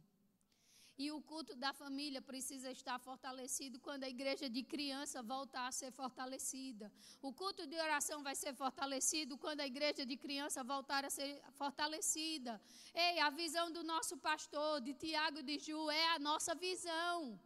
E 0.98 1.10
o 1.10 1.20
culto 1.22 1.54
da 1.56 1.72
família 1.72 2.20
precisa 2.20 2.70
estar 2.70 2.98
fortalecido 2.98 3.78
quando 3.80 4.04
a 4.04 4.08
igreja 4.08 4.48
de 4.48 4.62
criança 4.62 5.22
voltar 5.22 5.66
a 5.68 5.72
ser 5.72 5.90
fortalecida. 5.90 6.92
O 7.22 7.32
culto 7.32 7.66
de 7.66 7.76
oração 7.76 8.22
vai 8.22 8.34
ser 8.34 8.54
fortalecido 8.54 9.38
quando 9.38 9.60
a 9.60 9.66
igreja 9.66 10.04
de 10.04 10.16
criança 10.16 10.62
voltar 10.62 11.04
a 11.04 11.10
ser 11.10 11.40
fortalecida. 11.54 12.60
Ei, 12.94 13.18
a 13.20 13.30
visão 13.30 13.70
do 13.72 13.82
nosso 13.82 14.16
pastor, 14.18 14.80
de 14.82 14.92
Tiago 14.92 15.42
de 15.42 15.58
Ju, 15.58 15.90
é 15.90 16.08
a 16.14 16.18
nossa 16.18 16.54
visão. 16.54 17.40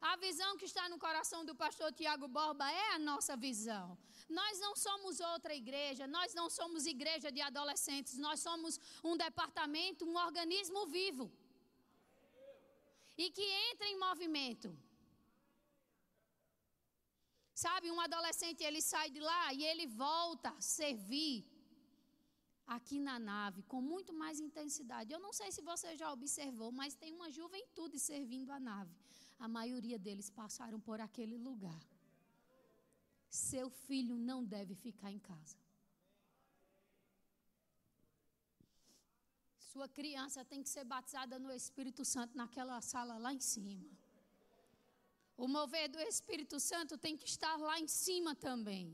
A 0.00 0.16
visão 0.16 0.56
que 0.56 0.66
está 0.66 0.88
no 0.88 0.98
coração 0.98 1.44
do 1.44 1.54
pastor 1.54 1.90
Tiago 1.92 2.28
Borba 2.28 2.70
é 2.70 2.94
a 2.94 2.98
nossa 2.98 3.36
visão. 3.36 3.96
Nós 4.28 4.60
não 4.60 4.76
somos 4.76 5.18
outra 5.18 5.54
igreja, 5.54 6.06
nós 6.06 6.34
não 6.34 6.48
somos 6.50 6.86
igreja 6.86 7.32
de 7.32 7.40
adolescentes, 7.40 8.18
nós 8.18 8.40
somos 8.40 8.78
um 9.02 9.16
departamento, 9.16 10.04
um 10.04 10.16
organismo 10.16 10.86
vivo 10.86 11.32
e 13.16 13.30
que 13.30 13.46
entra 13.70 13.86
em 13.86 13.98
movimento. 13.98 14.76
Sabe, 17.54 17.90
um 17.90 18.00
adolescente 18.00 18.62
ele 18.64 18.80
sai 18.82 19.10
de 19.10 19.20
lá 19.20 19.52
e 19.54 19.64
ele 19.64 19.86
volta 19.86 20.50
a 20.50 20.60
servir 20.60 21.36
aqui 22.66 22.98
na 22.98 23.18
nave 23.18 23.62
com 23.62 23.80
muito 23.80 24.12
mais 24.12 24.40
intensidade. 24.40 25.12
Eu 25.12 25.20
não 25.20 25.32
sei 25.32 25.50
se 25.52 25.62
você 25.62 25.96
já 25.96 26.12
observou, 26.12 26.72
mas 26.72 26.94
tem 26.94 27.12
uma 27.14 27.30
juventude 27.30 27.98
servindo 27.98 28.50
a 28.50 28.58
nave. 28.58 28.94
A 29.38 29.48
maioria 29.48 29.98
deles 29.98 30.30
passaram 30.30 30.80
por 30.80 31.00
aquele 31.00 31.36
lugar. 31.36 31.82
Seu 33.28 33.68
filho 33.70 34.16
não 34.16 34.44
deve 34.44 34.74
ficar 34.74 35.10
em 35.10 35.18
casa. 35.18 35.56
Sua 39.74 39.88
criança 39.88 40.40
tem 40.50 40.60
que 40.64 40.70
ser 40.74 40.84
batizada 40.84 41.36
no 41.44 41.50
Espírito 41.60 42.02
Santo 42.04 42.36
naquela 42.40 42.76
sala 42.80 43.14
lá 43.24 43.30
em 43.38 43.40
cima. 43.40 43.88
O 45.36 45.48
mover 45.54 45.86
do 45.94 46.00
Espírito 46.10 46.58
Santo 46.60 46.96
tem 47.04 47.16
que 47.20 47.26
estar 47.32 47.56
lá 47.68 47.76
em 47.84 47.88
cima 47.88 48.32
também. 48.36 48.84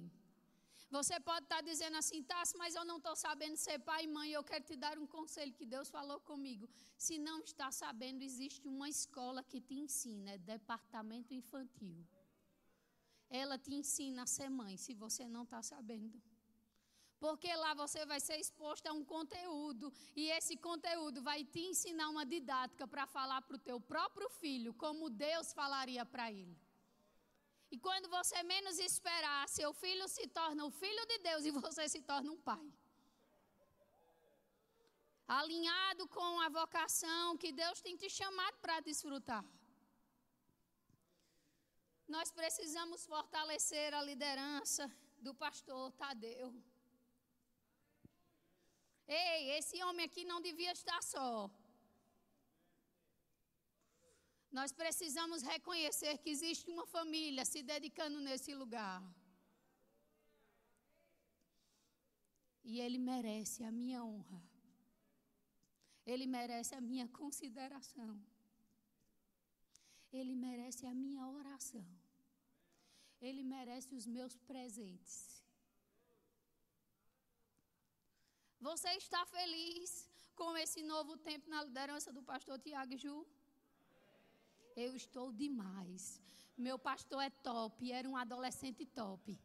Você 0.97 1.21
pode 1.21 1.45
estar 1.45 1.61
dizendo 1.71 1.99
assim, 1.99 2.23
Tassi, 2.23 2.57
mas 2.57 2.75
eu 2.75 2.85
não 2.91 2.97
estou 2.97 3.15
sabendo 3.25 3.59
ser 3.59 3.79
pai 3.91 4.05
e 4.05 4.13
mãe. 4.17 4.31
Eu 4.33 4.43
quero 4.43 4.65
te 4.65 4.75
dar 4.75 4.97
um 4.99 5.07
conselho 5.07 5.53
que 5.53 5.67
Deus 5.67 5.91
falou 5.91 6.19
comigo. 6.31 6.67
Se 6.97 7.19
não 7.19 7.41
está 7.41 7.71
sabendo, 7.71 8.23
existe 8.23 8.67
uma 8.67 8.89
escola 8.89 9.45
que 9.51 9.61
te 9.61 9.75
ensina, 9.85 10.31
é 10.31 10.39
departamento 10.39 11.35
infantil. 11.35 11.99
Ela 13.29 13.59
te 13.59 13.75
ensina 13.75 14.23
a 14.23 14.33
ser 14.37 14.49
mãe, 14.49 14.79
se 14.79 14.95
você 14.95 15.29
não 15.29 15.43
está 15.43 15.63
sabendo. 15.63 16.19
Porque 17.25 17.55
lá 17.63 17.73
você 17.75 18.01
vai 18.07 18.19
ser 18.27 18.39
exposto 18.45 18.87
a 18.87 18.93
um 18.99 19.05
conteúdo 19.05 19.93
e 20.17 20.31
esse 20.37 20.57
conteúdo 20.57 21.23
vai 21.29 21.45
te 21.45 21.61
ensinar 21.71 22.09
uma 22.09 22.25
didática 22.25 22.87
para 22.93 23.07
falar 23.07 23.43
para 23.43 23.57
o 23.57 23.65
teu 23.69 23.79
próprio 23.93 24.29
filho 24.43 24.73
como 24.73 25.11
Deus 25.11 25.53
falaria 25.53 26.05
para 26.07 26.33
ele. 26.33 26.57
E 27.71 27.79
quando 27.79 28.09
você 28.09 28.43
menos 28.43 28.79
esperar, 28.79 29.49
seu 29.49 29.73
filho 29.83 30.09
se 30.09 30.27
torna 30.39 30.65
o 30.65 30.71
filho 30.71 31.05
de 31.07 31.19
Deus 31.19 31.45
e 31.45 31.51
você 31.51 31.89
se 31.89 32.01
torna 32.01 32.33
um 32.33 32.41
pai. 32.51 32.67
Alinhado 35.29 36.09
com 36.09 36.41
a 36.41 36.49
vocação 36.49 37.37
que 37.37 37.53
Deus 37.53 37.81
tem 37.83 37.97
te 37.97 38.09
chamado 38.11 38.57
para 38.63 38.81
desfrutar. 38.81 39.45
Nós 42.09 42.33
precisamos 42.33 43.07
fortalecer 43.07 43.95
a 43.95 44.03
liderança 44.03 44.91
do 45.21 45.33
pastor 45.33 45.93
Tadeu. 45.93 46.53
Ei, 49.19 49.51
esse 49.59 49.83
homem 49.85 50.07
aqui 50.07 50.25
não 50.25 50.41
devia 50.41 50.73
estar 50.73 51.03
só. 51.03 51.51
Nós 54.59 54.71
precisamos 54.73 55.43
reconhecer 55.43 56.19
que 56.19 56.31
existe 56.31 56.71
uma 56.71 56.87
família 56.87 57.45
se 57.45 57.61
dedicando 57.63 58.21
nesse 58.21 58.55
lugar. 58.55 59.03
E 62.63 62.81
ele 62.81 62.99
merece 62.99 63.65
a 63.65 63.73
minha 63.73 64.05
honra. 64.05 64.43
Ele 66.07 66.27
merece 66.27 66.75
a 66.77 66.81
minha 66.81 67.09
consideração. 67.09 68.15
Ele 70.13 70.37
merece 70.37 70.87
a 70.87 70.95
minha 70.95 71.27
oração. 71.27 71.87
Ele 73.21 73.43
merece 73.43 73.93
os 73.95 74.07
meus 74.07 74.37
presentes. 74.37 75.40
Você 78.61 78.91
está 78.91 79.25
feliz 79.25 80.07
com 80.37 80.55
esse 80.57 80.83
novo 80.83 81.17
tempo 81.17 81.49
na 81.49 81.65
liderança 81.65 82.13
do 82.13 82.23
pastor 82.23 82.59
Tiago 82.59 82.97
Ju? 82.97 83.27
Eu 84.77 84.95
estou 84.95 85.33
demais. 85.33 86.21
Meu 86.57 86.79
pastor 86.79 87.23
é 87.23 87.31
top, 87.31 87.91
era 87.91 88.07
um 88.07 88.19
adolescente 88.19 88.85
top. 88.85 89.41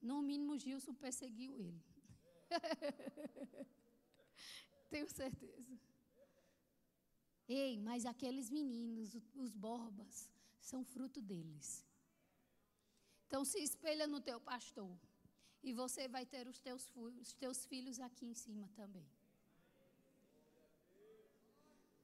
No 0.00 0.22
mínimo, 0.22 0.56
Gilson 0.56 0.94
perseguiu 0.94 1.56
ele. 1.58 1.84
Tenho 4.88 5.08
certeza. 5.08 5.76
Ei, 7.48 7.80
mas 7.80 8.06
aqueles 8.06 8.48
meninos, 8.48 9.16
os 9.34 9.52
borbas, 9.52 10.30
são 10.60 10.84
fruto 10.84 11.20
deles. 11.20 11.84
Então 13.30 13.44
se 13.44 13.58
espelha 13.62 14.06
no 14.12 14.20
teu 14.20 14.38
pastor. 14.40 14.90
E 15.62 15.72
você 15.72 16.08
vai 16.14 16.22
ter 16.26 16.48
os 16.52 16.58
teus, 16.58 16.84
os 17.22 17.32
teus 17.42 17.58
filhos 17.64 18.00
aqui 18.06 18.26
em 18.26 18.34
cima 18.34 18.68
também. 18.74 19.06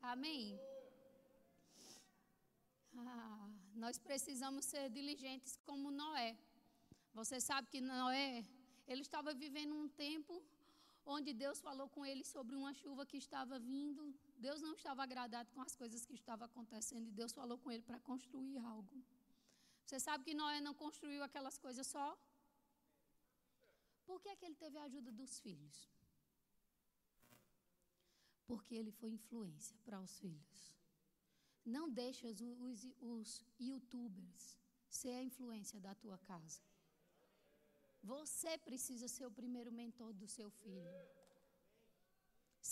Amém? 0.00 0.56
Ah, 2.96 3.48
nós 3.74 3.98
precisamos 3.98 4.66
ser 4.66 4.88
diligentes 4.88 5.58
como 5.66 5.90
Noé. 5.90 6.38
Você 7.12 7.40
sabe 7.40 7.66
que 7.72 7.80
Noé, 7.80 8.44
ele 8.86 9.02
estava 9.08 9.34
vivendo 9.34 9.74
um 9.74 9.88
tempo 9.88 10.40
onde 11.04 11.34
Deus 11.34 11.60
falou 11.60 11.88
com 11.88 12.06
ele 12.06 12.24
sobre 12.24 12.54
uma 12.54 12.72
chuva 12.72 13.04
que 13.04 13.16
estava 13.16 13.58
vindo. 13.58 14.14
Deus 14.38 14.62
não 14.62 14.74
estava 14.74 15.02
agradado 15.02 15.50
com 15.50 15.60
as 15.60 15.74
coisas 15.74 16.06
que 16.06 16.14
estavam 16.14 16.46
acontecendo 16.46 17.08
e 17.08 17.10
Deus 17.10 17.32
falou 17.32 17.58
com 17.58 17.72
ele 17.72 17.82
para 17.82 17.98
construir 17.98 18.58
algo. 18.58 18.96
Você 19.86 20.00
sabe 20.00 20.24
que 20.24 20.34
Noé 20.34 20.60
não 20.60 20.74
construiu 20.74 21.22
aquelas 21.22 21.56
coisas 21.56 21.86
só? 21.86 22.06
Por 24.04 24.20
que, 24.20 24.28
é 24.28 24.36
que 24.36 24.44
ele 24.44 24.56
teve 24.56 24.76
a 24.78 24.84
ajuda 24.84 25.12
dos 25.12 25.38
filhos? 25.38 25.76
Porque 28.48 28.74
ele 28.74 28.90
foi 28.90 29.10
influência 29.10 29.76
para 29.84 30.00
os 30.00 30.18
filhos. 30.18 30.74
Não 31.64 31.88
deixa 31.88 32.26
os, 32.26 32.40
os, 32.40 32.84
os 33.00 33.44
youtubers 33.60 34.58
ser 34.88 35.14
a 35.20 35.22
influência 35.22 35.80
da 35.80 35.94
tua 35.94 36.18
casa. 36.18 36.60
Você 38.02 38.58
precisa 38.58 39.06
ser 39.06 39.24
o 39.26 39.36
primeiro 39.40 39.70
mentor 39.70 40.12
do 40.12 40.26
seu 40.26 40.50
filho. 40.50 40.90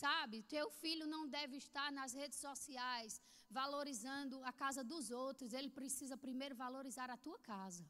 Sabe, 0.02 0.42
teu 0.54 0.66
filho 0.82 1.06
não 1.14 1.22
deve 1.36 1.56
estar 1.64 1.88
nas 1.98 2.12
redes 2.20 2.38
sociais 2.46 3.12
valorizando 3.58 4.36
a 4.50 4.52
casa 4.62 4.82
dos 4.92 5.10
outros, 5.24 5.52
ele 5.58 5.70
precisa 5.80 6.16
primeiro 6.26 6.54
valorizar 6.64 7.08
a 7.10 7.20
tua 7.26 7.38
casa. 7.52 7.84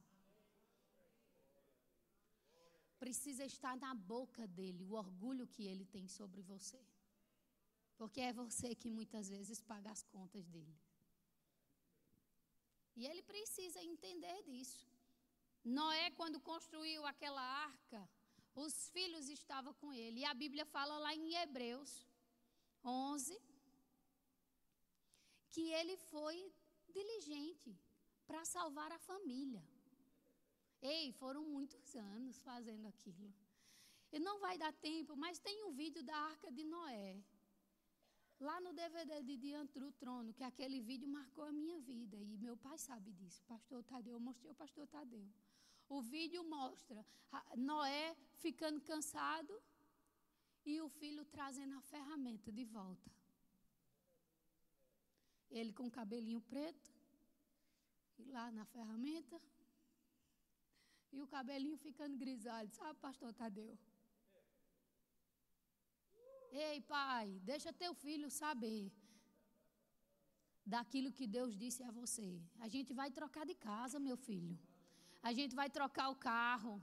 Precisa 3.05 3.45
estar 3.53 3.75
na 3.85 3.93
boca 3.95 4.47
dele 4.59 4.83
o 4.85 4.95
orgulho 5.05 5.47
que 5.55 5.65
ele 5.71 5.87
tem 5.95 6.07
sobre 6.19 6.43
você. 6.43 6.81
Porque 7.97 8.21
é 8.21 8.33
você 8.43 8.75
que 8.75 8.91
muitas 8.99 9.29
vezes 9.35 9.61
paga 9.73 9.91
as 9.97 10.03
contas 10.15 10.47
dele. 10.55 10.77
E 12.97 13.07
ele 13.07 13.23
precisa 13.23 13.83
entender 13.93 14.39
disso. 14.51 14.87
Noé, 15.65 16.11
quando 16.19 16.47
construiu 16.51 17.03
aquela 17.07 17.45
arca, 17.69 18.01
os 18.55 18.89
filhos 18.91 19.29
estavam 19.29 19.75
com 19.75 19.93
ele. 19.93 20.21
E 20.21 20.25
a 20.25 20.35
Bíblia 20.35 20.65
fala 20.67 20.99
lá 20.99 21.15
em 21.15 21.35
Hebreus 21.35 22.07
11 22.85 23.41
que 25.51 25.71
ele 25.71 25.97
foi 25.97 26.53
diligente 26.93 27.77
para 28.27 28.45
salvar 28.45 28.91
a 28.93 28.99
família. 28.99 29.63
Ei, 30.81 31.13
foram 31.13 31.43
muitos 31.45 31.95
anos 31.97 32.39
fazendo 32.41 32.87
aquilo. 32.87 33.33
E 34.13 34.19
não 34.19 34.39
vai 34.39 34.57
dar 34.59 34.73
tempo, 34.73 35.17
mas 35.17 35.39
tem 35.39 35.65
um 35.65 35.73
vídeo 35.73 36.03
da 36.03 36.17
arca 36.17 36.51
de 36.51 36.65
Noé. 36.65 37.23
Lá 38.41 38.61
no 38.61 38.73
DVD 38.73 39.23
de 39.23 39.37
Diante 39.37 39.79
do 39.79 39.91
Trono, 39.93 40.35
que 40.35 40.45
aquele 40.45 40.81
vídeo 40.81 41.09
marcou 41.09 41.45
a 41.45 41.53
minha 41.53 41.79
vida. 41.81 42.17
E 42.17 42.37
meu 42.37 42.57
pai 42.57 42.77
sabe 42.79 43.13
disso. 43.13 43.43
Pastor 43.45 43.83
Tadeu, 43.85 44.15
eu 44.15 44.21
mostrei 44.21 44.51
ao 44.51 44.57
pastor 44.57 44.87
Tadeu. 44.89 45.27
O 45.89 46.01
vídeo 46.01 46.43
mostra 46.45 47.05
Noé 47.57 48.17
ficando 48.37 48.81
cansado 48.81 49.55
e 50.65 50.81
o 50.81 50.89
filho 50.89 51.25
trazendo 51.25 51.75
a 51.77 51.81
ferramenta 51.81 52.51
de 52.51 52.65
volta. 52.65 53.11
Ele 55.51 55.73
com 55.73 55.87
o 55.87 55.91
cabelinho 55.91 56.41
preto, 56.41 56.93
e 58.19 58.25
lá 58.25 58.51
na 58.51 58.65
ferramenta, 58.65 59.41
e 61.13 61.21
o 61.23 61.27
cabelinho 61.27 61.77
ficando 61.77 62.17
grisalho, 62.17 62.71
sabe, 62.71 62.99
pastor 62.99 63.33
Tadeu? 63.33 63.79
Ei, 66.51 66.81
pai, 66.81 67.41
deixa 67.43 67.73
teu 67.73 67.93
filho 67.95 68.31
saber 68.31 68.93
daquilo 70.65 71.13
que 71.13 71.27
Deus 71.27 71.57
disse 71.57 71.83
a 71.83 71.91
você. 71.91 72.41
A 72.59 72.69
gente 72.69 72.93
vai 72.95 73.11
trocar 73.11 73.45
de 73.45 73.55
casa, 73.55 73.99
meu 73.99 74.17
filho. 74.17 74.59
A 75.29 75.33
gente 75.39 75.55
vai 75.61 75.69
trocar 75.79 76.09
o 76.11 76.21
carro. 76.31 76.75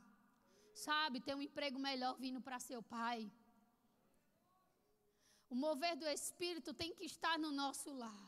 Sabe, 0.88 1.21
ter 1.25 1.36
um 1.36 1.45
emprego 1.47 1.80
melhor 1.89 2.13
vindo 2.23 2.41
para 2.45 2.65
seu 2.69 2.82
pai. 2.97 3.19
O 5.54 5.56
mover 5.63 5.95
do 6.01 6.08
Espírito 6.17 6.73
tem 6.82 6.91
que 6.97 7.06
estar 7.13 7.36
no 7.43 7.51
nosso 7.62 7.89
lar. 8.04 8.25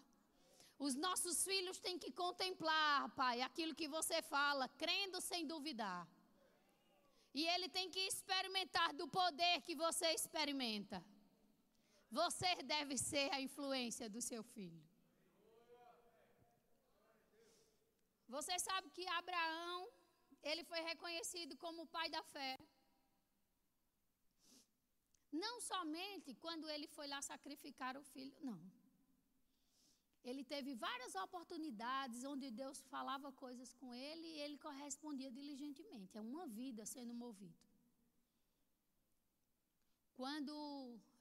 Os 0.86 0.94
nossos 1.06 1.38
filhos 1.50 1.78
têm 1.86 1.98
que 2.04 2.12
contemplar, 2.12 3.10
Pai, 3.22 3.42
aquilo 3.42 3.78
que 3.80 3.88
você 3.88 4.18
fala, 4.22 4.68
crendo 4.82 5.22
sem 5.22 5.48
duvidar. 5.54 6.02
E 7.34 7.42
ele 7.54 7.70
tem 7.70 7.90
que 7.90 8.02
experimentar 8.12 8.90
do 8.94 9.08
poder 9.08 9.62
que 9.62 9.76
você 9.84 10.08
experimenta. 10.20 11.04
Você 12.12 12.50
deve 12.74 12.96
ser 12.98 13.28
a 13.34 13.40
influência 13.48 14.08
do 14.16 14.22
seu 14.30 14.44
filho. 14.44 14.84
Você 18.36 18.58
sabe 18.60 18.90
que 18.96 19.08
Abraão, 19.08 19.80
ele 20.52 20.64
foi 20.72 20.82
reconhecido 20.92 21.56
como 21.64 21.84
o 21.84 21.92
pai 21.98 22.08
da 22.16 22.24
fé. 22.36 22.54
Não 25.32 25.56
somente 25.62 26.36
quando 26.36 26.70
ele 26.70 26.88
foi 26.96 27.08
lá 27.08 27.20
sacrificar 27.22 27.94
o 27.98 28.04
filho, 28.14 28.38
não. 28.50 28.62
Ele 30.24 30.44
teve 30.44 30.74
várias 30.76 31.16
oportunidades 31.16 32.24
onde 32.24 32.50
Deus 32.62 32.78
falava 32.94 33.32
coisas 33.32 33.74
com 33.80 33.94
ele 33.94 34.28
e 34.34 34.40
ele 34.44 34.58
correspondia 34.58 35.32
diligentemente. 35.32 36.18
É 36.18 36.22
uma 36.22 36.46
vida 36.48 36.86
sendo 36.86 37.14
movido. 37.14 37.60
Quando 40.20 40.54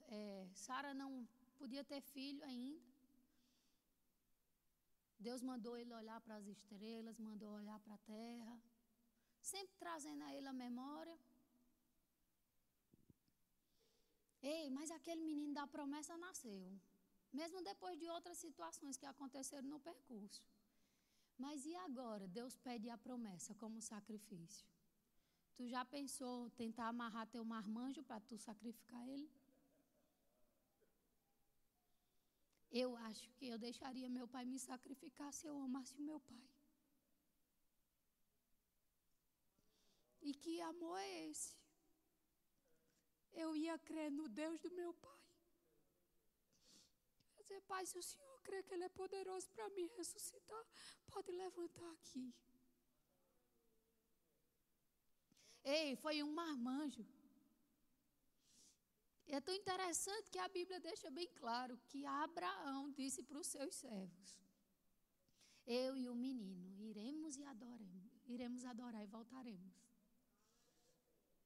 é, 0.09 0.47
Sara 0.55 0.93
não 0.95 1.11
podia 1.57 1.85
ter 1.85 2.01
filho 2.01 2.45
ainda. 2.45 2.93
Deus 5.19 5.41
mandou 5.51 5.77
ele 5.77 5.95
olhar 5.95 6.21
para 6.21 6.37
as 6.37 6.47
estrelas, 6.47 7.19
mandou 7.19 7.51
olhar 7.55 7.79
para 7.81 7.95
a 7.95 7.99
terra, 7.99 8.61
sempre 9.43 9.75
trazendo 9.77 10.23
a 10.25 10.35
ele 10.35 10.49
a 10.49 10.53
memória. 10.53 11.19
Ei, 14.43 14.71
mas 14.71 14.91
aquele 14.91 15.23
menino 15.23 15.55
da 15.55 15.67
promessa 15.67 16.17
nasceu, 16.17 16.73
mesmo 17.33 17.63
depois 17.63 17.99
de 17.99 18.09
outras 18.09 18.39
situações 18.39 18.97
que 18.97 19.07
aconteceram 19.07 19.69
no 19.69 19.81
percurso. 19.81 20.43
Mas 21.39 21.65
e 21.65 21.75
agora? 21.77 22.27
Deus 22.27 22.57
pede 22.57 22.89
a 22.91 22.99
promessa 22.99 23.55
como 23.55 23.81
sacrifício. 23.81 24.67
Tu 25.57 25.69
já 25.69 25.85
pensou 25.85 26.51
tentar 26.51 26.89
amarrar 26.89 27.27
teu 27.27 27.45
marmanjo 27.45 28.03
para 28.03 28.21
tu 28.21 28.37
sacrificar 28.39 29.09
ele? 29.09 29.31
Eu 32.71 32.97
acho 32.97 33.29
que 33.37 33.47
eu 33.49 33.59
deixaria 33.59 34.09
meu 34.09 34.27
pai 34.27 34.45
me 34.45 34.59
sacrificar 34.59 35.31
se 35.33 35.47
eu 35.47 35.61
amasse 35.61 35.95
o 35.99 36.03
meu 36.03 36.19
pai. 36.21 36.52
E 40.23 40.33
que 40.35 40.61
amor 40.61 40.99
é 40.99 41.31
esse? 41.31 41.57
Eu 43.33 43.57
ia 43.57 43.79
crer 43.79 44.11
no 44.11 44.29
Deus 44.29 44.61
do 44.61 44.71
meu 44.71 44.93
pai. 44.95 45.23
Eu 47.37 47.43
dizer, 47.43 47.61
pai, 47.63 47.85
se 47.87 47.99
o 47.99 48.03
senhor 48.03 48.41
crê 48.43 48.63
que 48.63 48.75
ele 48.75 48.85
é 48.85 48.89
poderoso 48.89 49.49
para 49.51 49.69
me 49.71 49.87
ressuscitar, 49.97 50.65
pode 51.07 51.33
levantar 51.33 51.91
aqui. 51.93 52.33
Ei, 55.65 55.97
foi 55.97 56.23
um 56.23 56.33
marmanjo. 56.33 57.07
É 59.27 59.41
tão 59.41 59.55
interessante 59.55 60.31
que 60.31 60.39
a 60.39 60.49
Bíblia 60.49 60.79
deixa 60.81 61.11
bem 61.11 61.29
claro 61.37 61.79
que 61.89 62.05
Abraão 62.05 62.91
disse 62.91 63.23
para 63.23 63.39
os 63.39 63.47
seus 63.47 63.75
servos: 63.75 64.39
Eu 65.67 65.97
e 65.97 66.09
o 66.09 66.15
menino 66.15 66.79
iremos 66.81 67.37
e 67.37 67.45
adoremos, 67.45 68.21
iremos 68.27 68.65
adorar 68.65 69.03
e 69.03 69.07
voltaremos. 69.07 69.92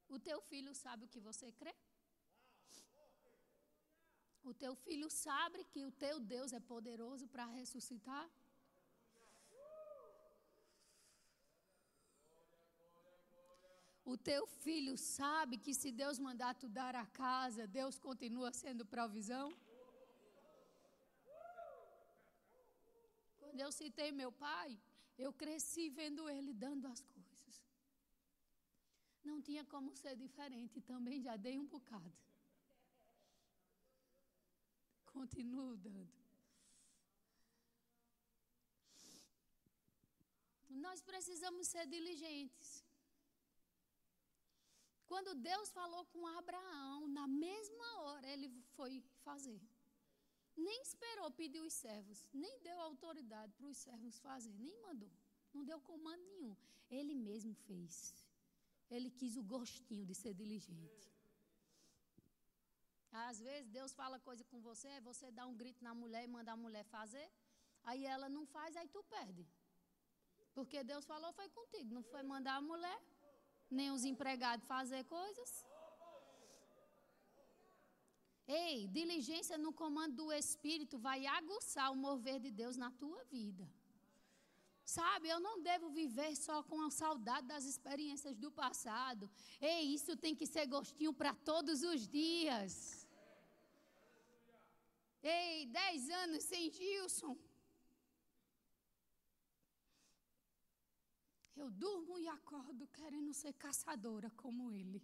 O 0.08 0.18
teu 0.18 0.40
filho 0.40 0.72
sabe 0.74 1.04
o 1.04 1.08
que 1.08 1.20
você 1.28 1.50
crê? 1.52 1.74
O 4.50 4.54
teu 4.54 4.74
filho 4.76 5.08
sabe 5.10 5.64
que 5.64 5.84
o 5.84 5.90
teu 5.90 6.20
Deus 6.20 6.52
é 6.52 6.60
poderoso 6.60 7.26
para 7.26 7.46
ressuscitar? 7.46 8.26
O 14.12 14.16
teu 14.16 14.46
filho 14.46 14.96
sabe 14.96 15.58
que 15.58 15.74
se 15.74 15.90
Deus 15.90 16.16
mandar 16.26 16.54
tu 16.54 16.68
dar 16.68 16.94
a 16.94 17.04
casa, 17.06 17.66
Deus 17.66 17.98
continua 17.98 18.52
sendo 18.52 18.86
provisão? 18.86 19.48
Quando 23.40 23.60
eu 23.60 23.72
citei 23.72 24.12
meu 24.12 24.30
pai, 24.30 24.78
eu 25.18 25.32
cresci 25.32 25.90
vendo 25.90 26.28
ele 26.28 26.52
dando 26.52 26.86
as 26.86 27.00
coisas. 27.00 27.15
Não 29.28 29.38
tinha 29.46 29.64
como 29.72 29.96
ser 30.02 30.14
diferente, 30.24 30.80
também 30.92 31.20
já 31.26 31.34
dei 31.46 31.58
um 31.58 31.66
bocado. 31.66 32.12
Continuo 35.14 35.76
dando. 35.86 36.14
Nós 40.86 41.00
precisamos 41.00 41.66
ser 41.72 41.86
diligentes. 41.86 42.68
Quando 45.10 45.34
Deus 45.34 45.70
falou 45.78 46.04
com 46.12 46.26
Abraão, 46.26 47.08
na 47.08 47.26
mesma 47.26 47.88
hora 48.02 48.28
ele 48.34 48.48
foi 48.76 49.02
fazer. 49.24 49.60
Nem 50.56 50.82
esperou 50.82 51.30
pedir 51.30 51.60
os 51.60 51.72
servos, 51.72 52.26
nem 52.32 52.60
deu 52.60 52.78
autoridade 52.80 53.52
para 53.54 53.68
os 53.72 53.78
servos 53.78 54.18
fazer, 54.18 54.54
nem 54.66 54.76
mandou. 54.82 55.12
Não 55.54 55.64
deu 55.64 55.80
comando 55.80 56.24
nenhum. 56.24 56.56
Ele 56.90 57.14
mesmo 57.14 57.54
fez. 57.66 58.25
Ele 58.90 59.10
quis 59.10 59.36
o 59.36 59.42
gostinho 59.42 60.04
de 60.06 60.14
ser 60.14 60.32
diligente. 60.34 61.10
Às 63.28 63.38
vezes 63.40 63.68
Deus 63.70 63.92
fala 64.00 64.18
coisa 64.20 64.44
com 64.44 64.60
você, 64.60 65.00
você 65.00 65.30
dá 65.30 65.46
um 65.46 65.54
grito 65.54 65.82
na 65.82 65.94
mulher 65.94 66.24
e 66.24 66.28
manda 66.28 66.52
a 66.52 66.56
mulher 66.56 66.84
fazer, 66.84 67.28
aí 67.82 68.04
ela 68.04 68.28
não 68.28 68.44
faz, 68.46 68.76
aí 68.76 68.88
tu 68.88 69.02
perde. 69.04 69.46
Porque 70.54 70.84
Deus 70.84 71.04
falou 71.04 71.32
foi 71.32 71.48
contigo, 71.48 71.94
não 71.94 72.02
foi 72.02 72.22
mandar 72.22 72.56
a 72.56 72.60
mulher 72.60 72.98
nem 73.70 73.90
os 73.90 74.04
empregados 74.04 74.66
fazer 74.66 75.04
coisas. 75.04 75.64
Ei, 78.46 78.86
diligência 78.86 79.58
no 79.58 79.72
comando 79.72 80.14
do 80.16 80.32
Espírito 80.32 80.98
vai 80.98 81.26
aguçar 81.26 81.90
o 81.90 81.96
mover 81.96 82.38
de 82.38 82.50
Deus 82.50 82.76
na 82.76 82.90
tua 82.92 83.24
vida. 83.24 83.68
Sabe, 84.94 85.28
eu 85.28 85.40
não 85.40 85.60
devo 85.60 85.88
viver 85.90 86.36
só 86.36 86.62
com 86.62 86.80
a 86.80 86.90
saudade 86.90 87.48
das 87.48 87.64
experiências 87.64 88.36
do 88.36 88.50
passado. 88.52 89.28
Ei, 89.60 89.82
isso 89.96 90.16
tem 90.16 90.34
que 90.34 90.46
ser 90.46 90.64
gostinho 90.66 91.12
para 91.12 91.34
todos 91.34 91.82
os 91.82 92.06
dias. 92.06 93.04
Ei, 95.20 95.66
dez 95.66 96.08
anos 96.08 96.44
sem 96.44 96.70
Gilson. 96.70 97.36
Eu 101.56 101.68
durmo 101.68 102.16
e 102.16 102.28
acordo 102.28 102.86
querendo 102.98 103.34
ser 103.34 103.54
caçadora 103.54 104.30
como 104.42 104.70
ele. 104.70 105.02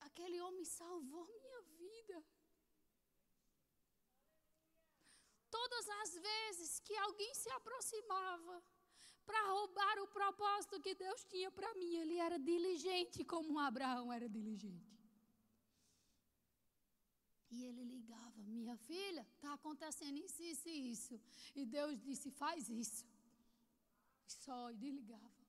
Aquele 0.00 0.38
homem 0.42 0.66
salvou 0.66 1.26
minha 1.28 1.62
vida. 1.62 2.22
Todas 5.56 5.86
as 6.02 6.10
vezes 6.28 6.70
que 6.86 6.96
alguém 7.06 7.32
se 7.42 7.50
aproximava 7.58 8.54
para 9.26 9.40
roubar 9.50 9.96
o 10.04 10.08
propósito 10.18 10.80
que 10.84 10.94
Deus 11.04 11.20
tinha 11.32 11.50
para 11.58 11.72
mim, 11.80 11.92
ele 12.02 12.16
era 12.26 12.38
diligente 12.38 13.24
como 13.32 13.58
Abraão 13.58 14.06
era 14.18 14.28
diligente. 14.38 14.92
E 17.54 17.58
ele 17.68 17.84
ligava, 17.94 18.38
minha 18.56 18.76
filha, 18.88 19.24
está 19.34 19.52
acontecendo 19.58 20.18
isso, 20.26 20.42
isso 20.52 20.68
e 20.74 20.78
isso. 20.94 21.20
E 21.54 21.66
Deus 21.76 21.92
disse, 22.06 22.30
faz 22.42 22.70
isso. 22.82 23.04
E 24.28 24.32
só 24.44 24.58
e 24.70 24.76
desligava. 24.84 25.42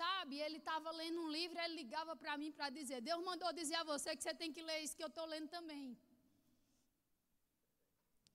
Sabe, 0.00 0.34
ele 0.44 0.58
estava 0.62 0.90
lendo 1.00 1.20
um 1.24 1.30
livro, 1.38 1.58
ele 1.60 1.76
ligava 1.82 2.12
para 2.22 2.36
mim 2.40 2.50
para 2.58 2.70
dizer: 2.78 2.98
Deus 3.08 3.22
mandou 3.30 3.52
dizer 3.60 3.78
a 3.80 3.88
você 3.92 4.16
que 4.16 4.22
você 4.24 4.34
tem 4.42 4.52
que 4.56 4.62
ler 4.68 4.78
isso 4.84 4.96
que 4.96 5.06
eu 5.06 5.12
estou 5.14 5.26
lendo 5.32 5.48
também. 5.56 5.86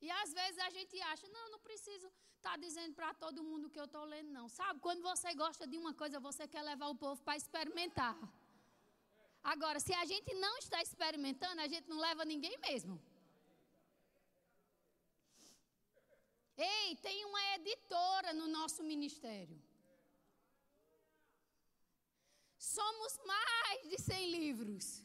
E 0.05 0.11
às 0.21 0.31
vezes 0.39 0.59
a 0.67 0.69
gente 0.77 0.95
acha: 1.11 1.27
não, 1.35 1.45
não 1.53 1.59
preciso 1.67 2.07
estar 2.37 2.55
tá 2.55 2.57
dizendo 2.65 2.93
para 2.99 3.11
todo 3.23 3.45
mundo 3.49 3.69
que 3.73 3.79
eu 3.83 3.87
estou 3.89 4.05
lendo, 4.13 4.31
não. 4.37 4.47
Sabe, 4.57 4.79
quando 4.79 5.01
você 5.11 5.33
gosta 5.43 5.65
de 5.71 5.77
uma 5.81 5.93
coisa, 6.01 6.25
você 6.29 6.47
quer 6.53 6.63
levar 6.71 6.89
o 6.89 6.99
povo 7.03 7.19
para 7.27 7.37
experimentar. 7.41 8.15
Agora, 9.53 9.79
se 9.79 9.93
a 9.93 10.05
gente 10.11 10.31
não 10.45 10.57
está 10.63 10.79
experimentando, 10.87 11.61
a 11.61 11.67
gente 11.73 11.87
não 11.91 11.99
leva 12.07 12.23
ninguém 12.33 12.55
mesmo. 12.67 12.95
Ei, 16.57 16.95
tem 17.07 17.17
uma 17.25 17.43
editora 17.55 18.31
no 18.33 18.47
nosso 18.47 18.81
ministério. 18.83 19.57
Somos 22.57 23.19
mais 23.25 23.89
de 23.89 23.97
100 24.01 24.31
livros. 24.37 25.04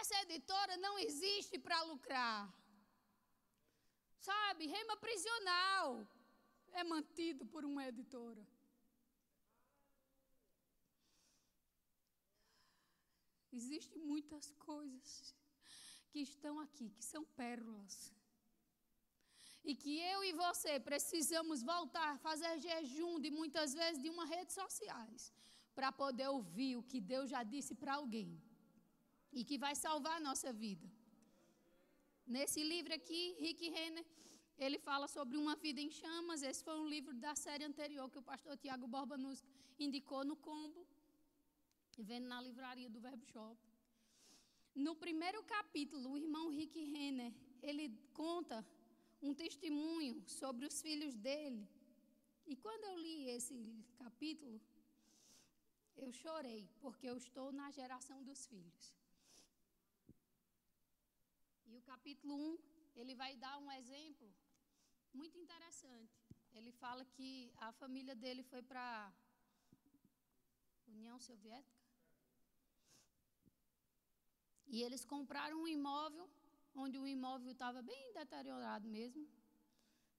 Essa 0.00 0.16
editora 0.22 0.76
não 0.84 0.94
existe 0.98 1.58
para 1.58 1.82
lucrar. 1.90 2.42
Sabe, 4.28 4.66
rema 4.66 4.96
prisional 4.96 5.88
é 6.72 6.82
mantido 6.82 7.44
por 7.52 7.62
uma 7.70 7.84
editora. 7.90 8.44
Existem 13.52 14.00
muitas 14.12 14.46
coisas 14.70 15.34
que 16.10 16.20
estão 16.20 16.54
aqui, 16.64 16.86
que 16.96 17.04
são 17.12 17.24
pérolas. 17.40 17.94
E 19.70 19.74
que 19.82 19.92
eu 20.12 20.20
e 20.24 20.32
você 20.44 20.72
precisamos 20.90 21.62
voltar 21.62 22.08
a 22.12 22.18
fazer 22.18 22.52
jejum 22.66 23.14
de 23.24 23.30
muitas 23.30 23.72
vezes 23.80 24.02
de 24.02 24.10
uma 24.14 24.26
rede 24.34 24.52
sociais 24.52 25.32
para 25.76 25.90
poder 25.92 26.28
ouvir 26.28 26.76
o 26.76 26.82
que 26.90 27.00
Deus 27.00 27.30
já 27.30 27.42
disse 27.42 27.74
para 27.74 27.94
alguém 27.94 28.28
e 29.38 29.44
que 29.48 29.58
vai 29.64 29.74
salvar 29.84 30.16
a 30.16 30.24
nossa 30.28 30.52
vida. 30.52 30.86
Nesse 32.34 32.60
livro 32.72 32.92
aqui, 32.98 33.22
Rick 33.44 33.68
Renner, 33.76 34.06
ele 34.64 34.78
fala 34.78 35.06
sobre 35.16 35.36
uma 35.36 35.56
vida 35.56 35.80
em 35.86 35.90
chamas. 35.90 36.42
Esse 36.42 36.62
foi 36.68 36.76
um 36.82 36.88
livro 36.94 37.12
da 37.24 37.34
série 37.34 37.64
anterior 37.70 38.08
que 38.10 38.20
o 38.22 38.28
pastor 38.30 38.56
Tiago 38.56 38.86
Borba 38.86 39.16
nos 39.16 39.44
indicou 39.78 40.24
no 40.24 40.36
combo, 40.36 40.86
vendo 41.98 42.26
na 42.28 42.40
livraria 42.40 42.88
do 42.88 43.00
Verbo 43.00 43.24
Shop. 43.32 43.58
No 44.74 44.94
primeiro 45.04 45.42
capítulo, 45.56 46.12
o 46.12 46.16
irmão 46.16 46.48
Rick 46.48 46.82
Renner, 46.94 47.32
ele 47.62 47.86
conta 48.12 48.64
um 49.20 49.34
testemunho 49.34 50.22
sobre 50.26 50.64
os 50.66 50.80
filhos 50.80 51.14
dele. 51.16 51.68
E 52.46 52.56
quando 52.56 52.84
eu 52.84 52.96
li 52.96 53.30
esse 53.30 53.56
capítulo, 53.96 54.60
eu 55.96 56.12
chorei, 56.12 56.68
porque 56.80 57.06
eu 57.08 57.16
estou 57.16 57.52
na 57.52 57.70
geração 57.70 58.22
dos 58.22 58.46
filhos. 58.46 58.94
E 61.74 61.76
o 61.76 61.82
capítulo 61.82 62.34
1, 62.36 62.58
ele 63.00 63.14
vai 63.20 63.32
dar 63.44 63.54
um 63.58 63.70
exemplo 63.72 64.26
muito 65.12 65.36
interessante. 65.36 66.14
Ele 66.56 66.70
fala 66.82 67.04
que 67.14 67.52
a 67.66 67.72
família 67.72 68.14
dele 68.14 68.44
foi 68.44 68.62
para 68.62 69.12
União 70.86 71.18
Soviética. 71.18 71.82
E 74.68 74.84
eles 74.84 75.04
compraram 75.04 75.62
um 75.62 75.66
imóvel 75.66 76.30
onde 76.76 76.96
o 76.96 77.08
imóvel 77.08 77.50
estava 77.50 77.82
bem 77.82 78.12
deteriorado 78.20 78.86
mesmo, 78.86 79.26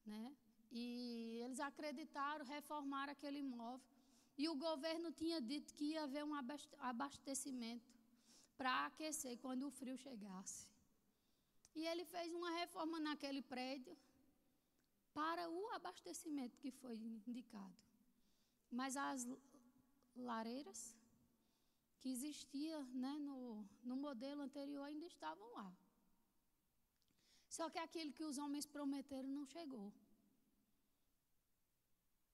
né? 0.05 0.35
E 0.69 1.39
eles 1.45 1.61
acreditaram, 1.61 2.45
reformar 2.45 3.07
aquele 3.07 3.39
imóvel. 3.39 3.87
E 4.37 4.49
o 4.49 4.55
governo 4.55 5.09
tinha 5.09 5.39
dito 5.39 5.73
que 5.73 5.91
ia 5.93 6.03
haver 6.03 6.25
um 6.25 6.35
abastecimento 6.91 7.89
para 8.57 8.87
aquecer 8.87 9.37
quando 9.37 9.67
o 9.67 9.71
frio 9.71 9.97
chegasse. 9.97 10.74
E 11.75 11.85
ele 11.85 12.05
fez 12.05 12.33
uma 12.33 12.51
reforma 12.51 12.99
naquele 12.99 13.41
prédio 13.41 13.95
para 15.13 15.49
o 15.49 15.69
abastecimento 15.77 16.57
que 16.57 16.71
foi 16.71 16.95
indicado. 17.27 17.77
Mas 18.71 18.95
as 18.97 19.27
lareiras 20.15 20.95
que 21.99 22.09
existiam 22.09 22.83
né, 23.03 23.17
no, 23.27 23.67
no 23.83 23.95
modelo 23.95 24.41
anterior 24.41 24.83
ainda 24.83 25.05
estavam 25.05 25.47
lá. 25.53 25.69
Só 27.49 27.69
que 27.69 27.79
aquilo 27.79 28.11
que 28.17 28.23
os 28.23 28.37
homens 28.37 28.65
prometeram 28.65 29.29
não 29.29 29.45
chegou. 29.45 29.93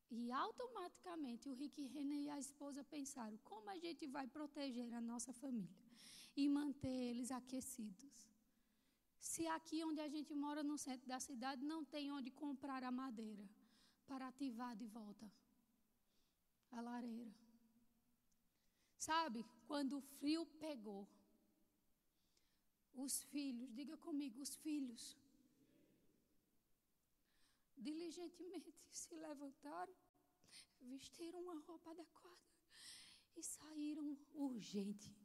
E 0.09 0.31
automaticamente 0.31 1.47
o 1.49 1.53
Rick 1.53 1.85
Renner 1.87 2.21
e 2.23 2.29
a 2.29 2.39
esposa 2.39 2.83
pensaram: 2.83 3.37
como 3.51 3.69
a 3.69 3.77
gente 3.77 4.05
vai 4.07 4.27
proteger 4.27 4.93
a 4.93 4.99
nossa 4.99 5.31
família 5.31 5.79
e 6.35 6.49
manter 6.49 6.97
eles 7.11 7.31
aquecidos? 7.31 8.30
Se 9.29 9.45
aqui 9.55 9.83
onde 9.83 10.01
a 10.01 10.07
gente 10.07 10.33
mora, 10.33 10.63
no 10.63 10.77
centro 10.77 11.07
da 11.07 11.19
cidade, 11.19 11.63
não 11.63 11.85
tem 11.85 12.11
onde 12.11 12.31
comprar 12.31 12.83
a 12.83 12.91
madeira 12.91 13.47
para 14.07 14.27
ativar 14.27 14.75
de 14.75 14.87
volta 14.87 15.31
a 16.71 16.81
lareira. 16.81 17.33
Sabe, 18.97 19.45
quando 19.67 19.97
o 19.97 20.01
frio 20.01 20.45
pegou, 20.59 21.07
os 22.93 23.23
filhos, 23.25 23.71
diga 23.73 23.95
comigo, 23.97 24.41
os 24.41 24.55
filhos, 24.55 25.15
diligentemente 27.77 28.73
se 28.91 29.15
levantaram, 29.15 29.93
vestiram 30.81 31.41
uma 31.41 31.59
roupa 31.61 31.91
adequada 31.91 32.41
e 33.35 33.43
saíram 33.43 34.17
urgente. 34.33 35.15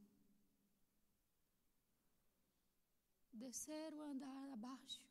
Desceram 3.44 4.00
a 4.02 4.06
andar 4.12 4.52
abaixo 4.52 5.04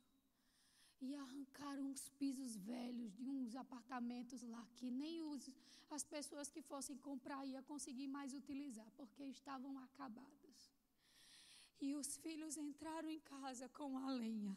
e 1.00 1.14
arrancaram 1.14 1.90
os 1.90 2.08
pisos 2.20 2.56
velhos 2.56 3.12
de 3.16 3.30
uns 3.30 3.54
apartamentos 3.54 4.42
lá 4.42 4.64
que 4.76 4.90
nem 4.90 5.22
os, 5.22 5.48
as 5.90 6.04
pessoas 6.14 6.50
que 6.50 6.62
fossem 6.62 6.96
comprar 7.08 7.44
iam 7.46 7.62
conseguir 7.62 8.08
mais 8.08 8.32
utilizar, 8.34 8.90
porque 8.96 9.22
estavam 9.24 9.78
acabados. 9.78 10.58
E 11.80 11.94
os 11.94 12.16
filhos 12.16 12.56
entraram 12.56 13.08
em 13.08 13.20
casa 13.20 13.68
com 13.68 13.98
a 13.98 14.10
lenha. 14.10 14.56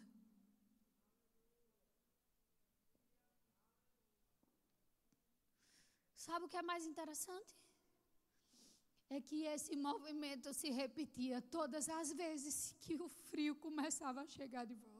Sabe 6.15 6.45
o 6.45 6.49
que 6.49 6.57
é 6.57 6.61
mais 6.61 6.85
interessante? 6.85 7.53
É 9.09 9.19
que 9.19 9.43
esse 9.55 9.75
movimento 9.75 10.53
se 10.53 10.69
repetia 10.69 11.41
todas 11.41 11.89
as 11.89 12.11
vezes 12.13 12.75
que 12.83 12.95
o 12.95 13.07
frio 13.29 13.55
começava 13.55 14.21
a 14.21 14.27
chegar 14.27 14.65
de 14.65 14.75
volta. 14.75 14.99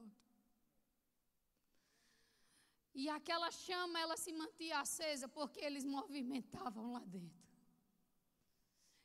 E 2.92 3.08
aquela 3.08 3.50
chama, 3.50 4.00
ela 4.00 4.16
se 4.16 4.32
mantia 4.32 4.80
acesa 4.80 5.28
porque 5.28 5.60
eles 5.60 5.84
movimentavam 5.84 6.92
lá 6.92 7.02
dentro. 7.16 7.48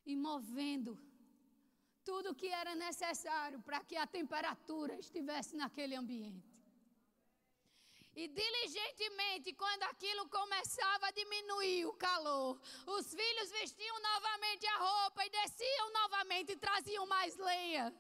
E 0.06 0.16
movendo 0.16 1.00
tudo 2.04 2.32
o 2.32 2.36
que 2.36 2.48
era 2.48 2.74
necessário 2.76 3.60
para 3.62 3.84
que 3.84 3.96
a 3.96 4.08
temperatura 4.08 4.98
estivesse 5.06 5.56
naquele 5.56 5.96
ambiente. 5.96 6.55
E 8.16 8.30
diligentemente, 8.30 9.54
quando 9.54 9.84
aquilo 9.84 10.30
começava 10.30 11.08
a 11.08 11.12
diminuir 11.12 11.86
o 11.86 11.94
calor, 11.94 12.58
os 12.88 13.14
filhos 13.14 13.52
vestiam 13.52 14.00
novamente 14.00 14.66
a 14.68 14.78
roupa 14.78 15.26
e 15.26 15.30
desciam 15.30 15.92
novamente 15.92 16.54
e 16.54 16.56
traziam 16.56 17.06
mais 17.06 17.36
lenha. 17.36 17.94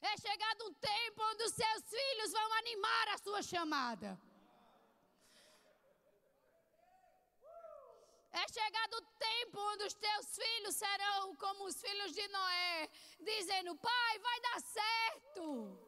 É 0.00 0.16
chegado 0.18 0.68
um 0.68 0.74
tempo 0.74 1.22
onde 1.30 1.42
os 1.42 1.54
seus 1.54 1.82
filhos 1.90 2.30
vão 2.30 2.52
animar 2.54 3.08
a 3.08 3.18
sua 3.18 3.42
chamada. 3.42 4.16
É 8.30 8.46
chegado 8.52 8.94
o 8.98 9.06
tempo 9.18 9.58
onde 9.72 9.84
os 9.84 9.94
teus 9.94 10.36
filhos 10.36 10.76
serão 10.76 11.34
como 11.36 11.64
os 11.64 11.80
filhos 11.80 12.12
de 12.12 12.28
Noé, 12.28 12.88
dizendo: 13.18 13.74
Pai, 13.76 14.18
vai 14.20 14.40
dar 14.40 14.60
certo. 14.60 15.85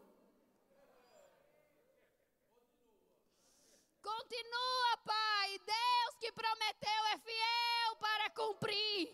Continua, 4.10 4.92
Pai. 5.04 5.48
Deus 5.58 6.12
que 6.20 6.30
prometeu 6.32 7.02
é 7.14 7.18
fiel 7.18 7.96
para 8.06 8.30
cumprir. 8.30 9.04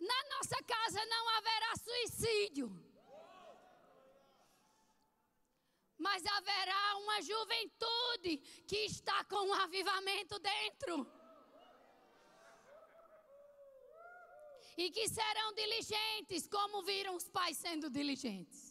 Na 0.00 0.20
nossa 0.34 0.58
casa 0.74 1.04
não 1.06 1.24
haverá 1.36 1.72
suicídio. 1.76 2.88
mas 5.98 6.24
haverá 6.24 6.96
uma 6.96 7.20
juventude 7.20 8.38
que 8.66 8.76
está 8.86 9.24
com 9.24 9.48
um 9.48 9.54
avivamento 9.54 10.38
dentro. 10.38 11.06
E 14.76 14.90
que 14.90 15.08
serão 15.08 15.52
diligentes, 15.54 16.46
como 16.46 16.82
viram 16.84 17.16
os 17.16 17.28
pais 17.28 17.56
sendo 17.56 17.90
diligentes. 17.90 18.67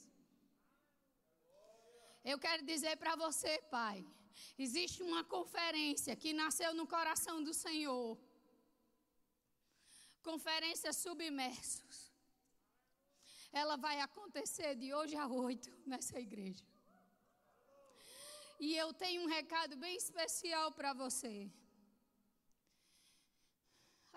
Eu 2.31 2.37
quero 2.45 2.61
dizer 2.71 2.95
para 3.01 3.13
você, 3.15 3.51
pai, 3.75 3.97
existe 4.63 4.97
uma 5.09 5.21
conferência 5.35 6.13
que 6.21 6.31
nasceu 6.41 6.71
no 6.79 6.85
coração 6.95 7.35
do 7.47 7.53
Senhor. 7.65 8.09
Conferência 10.29 10.91
Submersos. 11.03 11.99
Ela 13.61 13.77
vai 13.85 13.97
acontecer 14.07 14.71
de 14.81 14.89
hoje 14.97 15.15
a 15.15 15.27
oito 15.27 15.71
nessa 15.91 16.19
igreja. 16.25 16.65
E 18.65 18.75
eu 18.83 18.89
tenho 19.03 19.21
um 19.23 19.31
recado 19.37 19.77
bem 19.85 19.95
especial 19.95 20.67
para 20.79 20.91
você. 21.03 21.35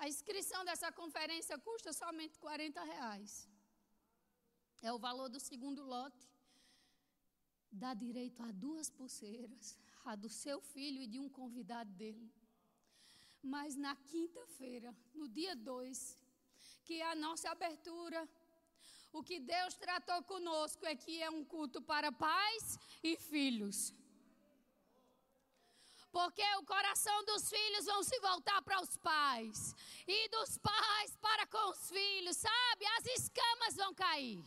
A 0.02 0.08
inscrição 0.08 0.64
dessa 0.64 0.90
conferência 1.00 1.56
custa 1.68 1.92
somente 1.92 2.40
40 2.40 2.82
reais. 2.92 3.32
É 4.82 4.92
o 4.92 4.98
valor 4.98 5.28
do 5.28 5.40
segundo 5.48 5.84
lote. 5.94 6.29
Dá 7.72 7.94
direito 7.94 8.42
a 8.42 8.50
duas 8.50 8.90
pulseiras, 8.90 9.78
a 10.04 10.16
do 10.16 10.28
seu 10.28 10.60
filho 10.60 11.02
e 11.02 11.06
de 11.06 11.18
um 11.18 11.28
convidado 11.28 11.90
dele. 11.92 12.32
Mas 13.42 13.76
na 13.76 13.94
quinta-feira, 13.96 14.94
no 15.14 15.28
dia 15.28 15.54
2, 15.54 16.18
que 16.84 17.00
é 17.00 17.10
a 17.10 17.14
nossa 17.14 17.48
abertura, 17.50 18.28
o 19.12 19.22
que 19.22 19.40
Deus 19.40 19.74
tratou 19.74 20.22
conosco 20.24 20.84
é 20.84 20.94
que 20.94 21.22
é 21.22 21.30
um 21.30 21.44
culto 21.44 21.80
para 21.80 22.12
pais 22.12 22.78
e 23.02 23.16
filhos. 23.16 23.94
Porque 26.12 26.44
o 26.56 26.64
coração 26.64 27.24
dos 27.24 27.48
filhos 27.48 27.84
vão 27.86 28.02
se 28.02 28.18
voltar 28.20 28.60
para 28.62 28.80
os 28.82 28.96
pais, 28.96 29.74
e 30.06 30.28
dos 30.28 30.58
pais 30.58 31.16
para 31.20 31.46
com 31.46 31.70
os 31.70 31.88
filhos, 31.88 32.36
sabe? 32.36 32.84
As 32.98 33.06
escamas 33.06 33.76
vão 33.76 33.94
cair. 33.94 34.44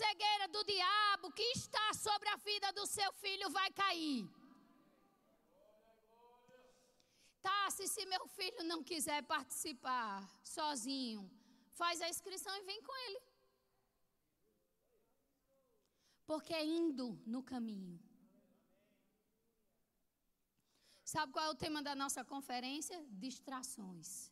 Cegueira 0.00 0.46
do 0.48 0.62
diabo 0.64 1.32
que 1.38 1.46
está 1.60 1.86
sobre 2.06 2.28
a 2.34 2.36
vida 2.36 2.68
do 2.78 2.84
seu 2.96 3.10
filho 3.22 3.48
vai 3.58 3.70
cair. 3.82 4.20
Tá, 7.46 7.70
se, 7.76 7.86
se 7.94 8.04
meu 8.12 8.24
filho 8.36 8.62
não 8.70 8.80
quiser 8.90 9.20
participar 9.34 10.14
sozinho, 10.42 11.20
faz 11.80 12.00
a 12.00 12.08
inscrição 12.14 12.54
e 12.56 12.66
vem 12.70 12.80
com 12.86 12.94
ele. 13.06 13.20
Porque 16.30 16.54
é 16.54 16.64
indo 16.64 17.06
no 17.34 17.42
caminho. 17.52 17.98
Sabe 21.12 21.32
qual 21.32 21.46
é 21.46 21.50
o 21.50 21.60
tema 21.64 21.82
da 21.82 21.94
nossa 22.02 22.22
conferência? 22.24 22.98
Distrações. 23.24 24.30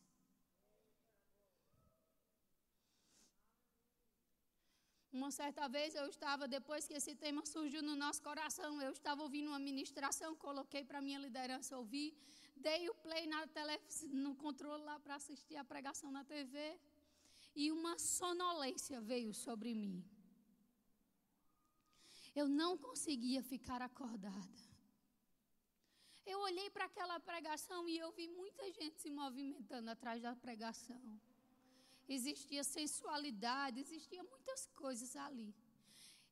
Uma 5.11 5.31
certa 5.31 5.67
vez 5.69 5.95
eu 5.95 6.07
estava, 6.07 6.47
depois 6.47 6.87
que 6.87 6.93
esse 6.93 7.15
tema 7.15 7.45
surgiu 7.47 7.83
no 7.83 7.97
nosso 7.97 8.23
coração, 8.23 8.81
eu 8.83 8.93
estava 8.93 9.23
ouvindo 9.23 9.49
uma 9.49 9.59
ministração, 9.59 10.37
coloquei 10.37 10.85
para 10.85 11.01
minha 11.01 11.19
liderança 11.19 11.79
ouvir, 11.79 12.15
dei 12.55 12.91
o 12.91 12.95
play 12.95 13.27
na 13.27 13.47
tele, 13.47 13.81
no 14.11 14.35
controle 14.35 14.85
lá 14.85 15.01
para 15.01 15.15
assistir 15.15 15.57
a 15.57 15.65
pregação 15.65 16.11
na 16.11 16.25
TV, 16.25 16.79
e 17.57 17.73
uma 17.73 17.99
sonolência 17.99 19.01
veio 19.01 19.33
sobre 19.33 19.75
mim. 19.75 20.05
Eu 22.37 22.47
não 22.47 22.77
conseguia 22.77 23.43
ficar 23.43 23.81
acordada. 23.81 24.69
Eu 26.27 26.39
olhei 26.41 26.69
para 26.69 26.85
aquela 26.85 27.19
pregação 27.19 27.89
e 27.89 27.97
eu 27.97 28.13
vi 28.13 28.29
muita 28.29 28.71
gente 28.73 29.01
se 29.01 29.11
movimentando 29.11 29.89
atrás 29.91 30.21
da 30.21 30.37
pregação 30.37 31.19
existia 32.09 32.65
sensualidade, 32.65 33.81
existia 33.81 34.23
muitas 34.23 34.67
coisas 34.75 35.15
ali. 35.17 35.55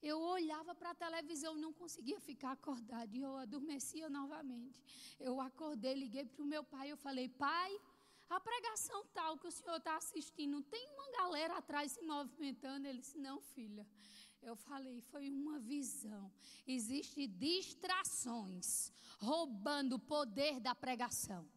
Eu 0.03 0.19
olhava 0.21 0.75
para 0.75 0.91
a 0.91 0.95
televisão, 0.95 1.57
não 1.57 1.73
conseguia 1.73 2.21
ficar 2.21 2.53
acordada 2.53 3.17
e 3.17 3.23
eu 3.23 3.37
adormecia 3.37 4.09
novamente. 4.09 4.81
Eu 5.19 5.41
acordei, 5.41 5.95
liguei 5.95 6.25
para 6.25 6.43
o 6.43 6.47
meu 6.47 6.63
pai, 6.63 6.93
eu 6.93 6.97
falei: 6.97 7.29
"Pai, 7.29 7.81
a 8.29 8.39
pregação 8.41 9.05
tal 9.13 9.39
que 9.39 9.47
o 9.47 9.51
senhor 9.51 9.77
está 9.77 9.97
assistindo, 9.97 10.63
tem 10.63 10.89
uma 10.95 11.11
galera 11.19 11.57
atrás 11.57 11.93
se 11.93 12.03
movimentando?" 12.03 12.87
Ele 12.87 13.01
disse: 13.01 13.19
"Não, 13.19 13.41
filha." 13.41 13.87
Eu 14.43 14.55
falei, 14.55 15.01
foi 15.01 15.29
uma 15.29 15.59
visão. 15.59 16.31
Existem 16.67 17.29
distrações 17.29 18.93
roubando 19.19 19.97
o 19.97 19.99
poder 19.99 20.61
da 20.61 20.73
pregação. 20.73 21.49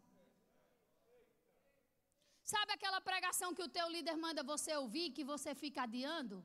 Sabe 2.52 2.72
aquela 2.74 3.00
pregação 3.10 3.50
que 3.56 3.66
o 3.66 3.74
teu 3.76 3.88
líder 3.96 4.16
manda 4.26 4.42
você 4.52 4.72
ouvir, 4.84 5.16
que 5.18 5.24
você 5.32 5.52
fica 5.64 5.82
adiando? 5.84 6.38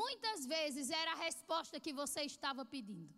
Muitas 0.00 0.40
vezes 0.52 0.90
era 1.02 1.12
a 1.12 1.20
resposta 1.28 1.80
que 1.84 1.92
você 2.00 2.20
estava 2.32 2.62
pedindo. 2.74 3.14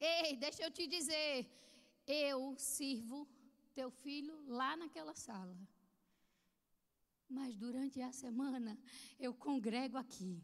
Ei, 0.00 0.34
deixa 0.44 0.62
eu 0.64 0.72
te 0.78 0.86
dizer, 0.96 1.30
eu 2.06 2.40
sirvo 2.58 3.20
teu 3.78 3.90
filho 4.02 4.36
lá 4.58 4.72
naquela 4.82 5.14
sala. 5.14 5.56
Mas 7.38 7.54
durante 7.64 8.00
a 8.10 8.12
semana 8.24 8.74
eu 9.26 9.32
congrego 9.46 9.96
aqui, 10.04 10.34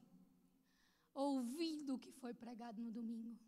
ouvindo 1.31 1.97
o 1.97 2.03
que 2.07 2.13
foi 2.23 2.33
pregado 2.33 2.81
no 2.81 2.93
domingo. 3.01 3.48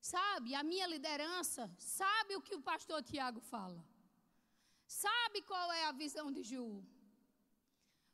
Sabe, 0.00 0.54
a 0.54 0.62
minha 0.62 0.86
liderança 0.86 1.70
sabe 1.78 2.36
o 2.36 2.42
que 2.42 2.54
o 2.54 2.62
pastor 2.62 3.02
Tiago 3.02 3.40
fala. 3.40 3.84
Sabe 4.86 5.42
qual 5.42 5.70
é 5.72 5.84
a 5.84 5.92
visão 5.92 6.32
de 6.32 6.42
Ju. 6.42 6.82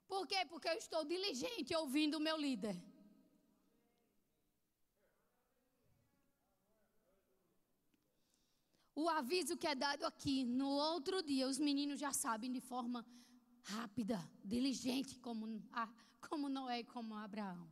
Por 0.06 0.26
quê? 0.26 0.44
Porque 0.48 0.68
eu 0.68 0.74
estou 0.74 1.04
diligente 1.04 1.74
ouvindo 1.74 2.16
o 2.16 2.20
meu 2.20 2.36
líder. 2.36 2.76
O 8.94 9.08
aviso 9.08 9.56
que 9.56 9.66
é 9.66 9.74
dado 9.74 10.04
aqui, 10.04 10.44
no 10.44 10.68
outro 10.68 11.20
dia, 11.22 11.48
os 11.48 11.58
meninos 11.58 11.98
já 11.98 12.12
sabem 12.12 12.52
de 12.52 12.60
forma 12.60 13.04
rápida, 13.62 14.18
diligente, 14.44 15.18
como, 15.18 15.60
como 16.28 16.48
Noé 16.48 16.80
e 16.80 16.84
como 16.84 17.14
Abraão. 17.14 17.68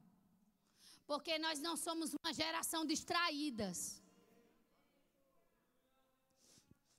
Porque 1.07 1.39
nós 1.39 1.61
não 1.61 1.77
somos 1.77 2.13
uma 2.15 2.33
geração 2.33 2.85
distraídas. 2.85 4.02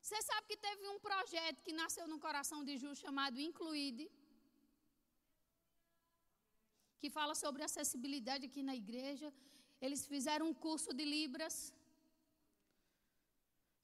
Você 0.03 0.19
sabe 0.29 0.45
que 0.49 0.57
teve 0.67 0.85
um 0.93 0.99
projeto 1.07 1.59
que 1.65 1.73
nasceu 1.81 2.05
no 2.11 2.17
coração 2.25 2.59
de 2.67 2.73
Ju 2.81 2.89
chamado 3.01 3.39
Incluide, 3.49 4.05
que 7.01 7.09
fala 7.17 7.33
sobre 7.43 7.63
acessibilidade 7.63 8.47
aqui 8.49 8.61
na 8.69 8.75
igreja. 8.83 9.27
Eles 9.85 10.01
fizeram 10.13 10.45
um 10.49 10.55
curso 10.65 10.91
de 10.97 11.05
Libras. 11.13 11.55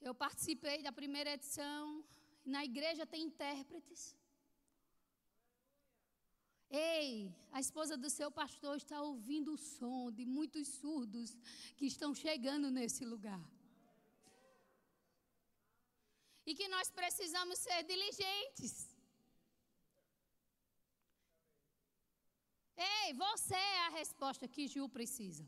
Eu 0.07 0.13
participei 0.23 0.77
da 0.87 0.91
primeira 0.99 1.31
edição. 1.37 1.85
Na 2.55 2.63
igreja 2.69 3.05
tem 3.13 3.23
intérpretes. 3.29 4.01
Ei, 6.69 7.33
a 7.57 7.61
esposa 7.65 7.95
do 8.03 8.09
seu 8.17 8.29
pastor 8.41 8.75
está 8.83 8.99
ouvindo 9.11 9.53
o 9.53 9.61
som 9.75 10.11
de 10.19 10.25
muitos 10.37 10.67
surdos 10.81 11.31
que 11.77 11.87
estão 11.93 12.11
chegando 12.25 12.69
nesse 12.79 13.05
lugar 13.13 13.43
e 16.49 16.55
que 16.59 16.67
nós 16.67 16.89
precisamos 16.99 17.59
ser 17.59 17.83
diligentes. 17.83 18.71
Ei, 22.75 23.13
você 23.13 23.59
é 23.73 23.79
a 23.85 23.89
resposta 23.89 24.47
que 24.47 24.67
Gil 24.67 24.87
precisa. 24.97 25.45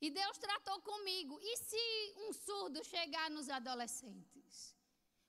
E 0.00 0.10
Deus 0.10 0.38
tratou 0.38 0.80
comigo. 0.80 1.38
E 1.42 1.56
se 1.58 1.84
um 2.24 2.32
surdo 2.32 2.82
chegar 2.82 3.28
nos 3.28 3.50
adolescentes? 3.50 4.74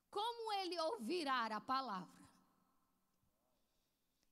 Como 0.10 0.54
ele 0.60 0.80
ouvirá 0.80 1.48
a 1.48 1.60
palavra? 1.60 2.26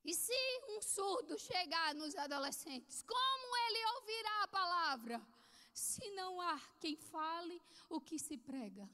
E 0.06 0.14
se 0.14 0.42
um 0.70 0.82
surdo 0.82 1.38
chegar 1.38 1.94
nos 1.96 2.16
adolescentes? 2.16 3.04
Como 3.04 3.58
ele 3.66 3.86
ouvirá 3.96 4.44
a 4.44 4.48
palavra? 4.48 5.39
Se 5.74 6.10
não 6.12 6.42
há 6.42 6.60
quem 6.80 6.96
fale 6.96 7.62
o 7.90 8.00
que 8.02 8.18
se 8.20 8.38
prega. 8.38 8.90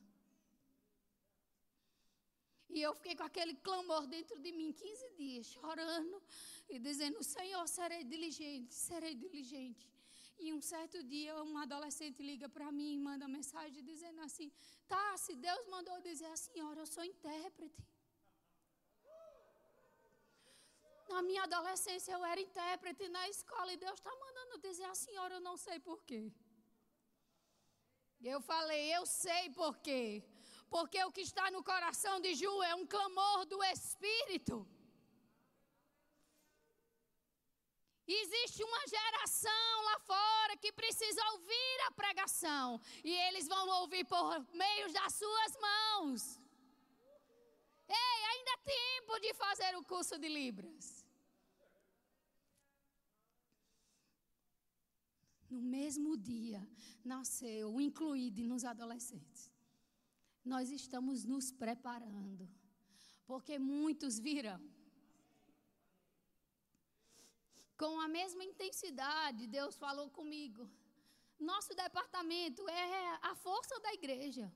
E 2.70 2.82
eu 2.82 2.94
fiquei 2.94 3.16
com 3.16 3.24
aquele 3.24 3.54
clamor 3.56 4.06
dentro 4.08 4.38
de 4.40 4.52
mim 4.52 4.72
15 4.74 5.10
dias, 5.16 5.46
chorando 5.48 6.22
e 6.70 6.78
dizendo: 6.78 7.24
Senhor, 7.24 7.66
serei 7.68 8.04
diligente, 8.04 8.74
serei 8.74 9.16
diligente. 9.16 9.88
E 10.38 10.54
um 10.54 10.62
certo 10.62 11.02
dia, 11.04 11.42
um 11.44 11.58
adolescente 11.58 12.22
liga 12.22 12.50
para 12.50 12.72
mim 12.72 12.96
e 12.96 13.00
manda 13.00 13.28
mensagem 13.28 13.84
dizendo 13.84 14.22
assim: 14.22 14.52
Tá, 14.88 15.18
se 15.18 15.36
Deus 15.36 15.66
mandou 15.68 16.02
dizer 16.02 16.26
a 16.26 16.36
senhora, 16.36 16.82
eu 16.82 16.86
sou 16.86 17.04
intérprete. 17.04 17.82
Na 21.08 21.22
minha 21.22 21.44
adolescência 21.44 22.12
eu 22.12 22.26
era 22.26 22.42
intérprete 22.42 23.08
na 23.08 23.30
escola 23.30 23.72
e 23.72 23.78
Deus 23.78 23.94
está 23.94 24.14
mandando 24.24 24.60
dizer 24.60 24.86
a 24.86 24.96
senhora, 24.96 25.36
eu 25.36 25.40
não 25.40 25.56
sei 25.56 25.80
porquê. 25.80 26.32
Eu 28.22 28.42
falei, 28.42 28.96
eu 28.96 29.06
sei 29.06 29.50
por 29.52 29.78
quê. 29.78 30.24
Porque 30.70 31.04
o 31.04 31.12
que 31.12 31.22
está 31.22 31.50
no 31.52 31.64
coração 31.64 32.20
de 32.20 32.34
Ju 32.34 32.62
é 32.64 32.74
um 32.76 32.86
clamor 32.86 33.46
do 33.46 33.64
Espírito. 33.64 34.68
Existe 38.08 38.64
uma 38.64 38.88
geração 38.88 39.84
lá 39.84 40.00
fora 40.00 40.58
que 40.58 40.72
precisa 40.72 41.22
ouvir 41.32 41.78
a 41.88 41.92
pregação. 41.92 42.80
E 43.04 43.12
eles 43.28 43.48
vão 43.48 43.68
ouvir 43.82 44.06
por 44.06 44.40
meio 44.54 44.92
das 44.94 45.14
suas 45.14 45.58
mãos. 45.58 46.40
Ei, 47.88 48.24
ainda 48.32 48.52
é 48.52 48.58
tempo 48.58 49.20
de 49.20 49.34
fazer 49.34 49.76
o 49.76 49.84
curso 49.84 50.18
de 50.20 50.28
Libras. 50.28 51.05
No 55.56 55.62
mesmo 55.62 56.18
dia 56.18 56.62
nasceu 57.12 57.80
incluído 57.80 58.42
nos 58.52 58.66
adolescentes. 58.66 59.44
Nós 60.54 60.70
estamos 60.70 61.24
nos 61.24 61.46
preparando, 61.50 62.46
porque 63.26 63.58
muitos 63.58 64.20
virão. 64.20 64.62
Com 67.78 67.94
a 68.02 68.08
mesma 68.18 68.44
intensidade, 68.44 69.48
Deus 69.48 69.78
falou 69.78 70.10
comigo. 70.10 70.70
Nosso 71.40 71.74
departamento 71.74 72.68
é 72.68 73.20
a 73.32 73.34
força 73.36 73.80
da 73.80 73.94
igreja. 73.94 74.54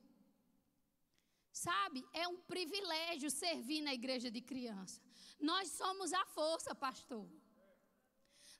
Sabe, 1.53 2.05
é 2.11 2.27
um 2.27 2.41
privilégio 2.53 3.31
servir 3.31 3.81
na 3.87 3.93
igreja 3.93 4.29
de 4.29 4.41
criança. 4.41 5.01
Nós 5.39 5.69
somos 5.71 6.11
a 6.11 6.25
força, 6.25 6.75
pastor. 6.75 7.25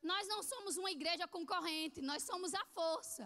Nós 0.02 0.28
não 0.28 0.42
somos 0.42 0.78
uma 0.78 0.92
igreja 0.92 1.28
concorrente, 1.28 2.02
nós 2.02 2.24
somos 2.24 2.54
a 2.54 2.66
força. 2.78 3.26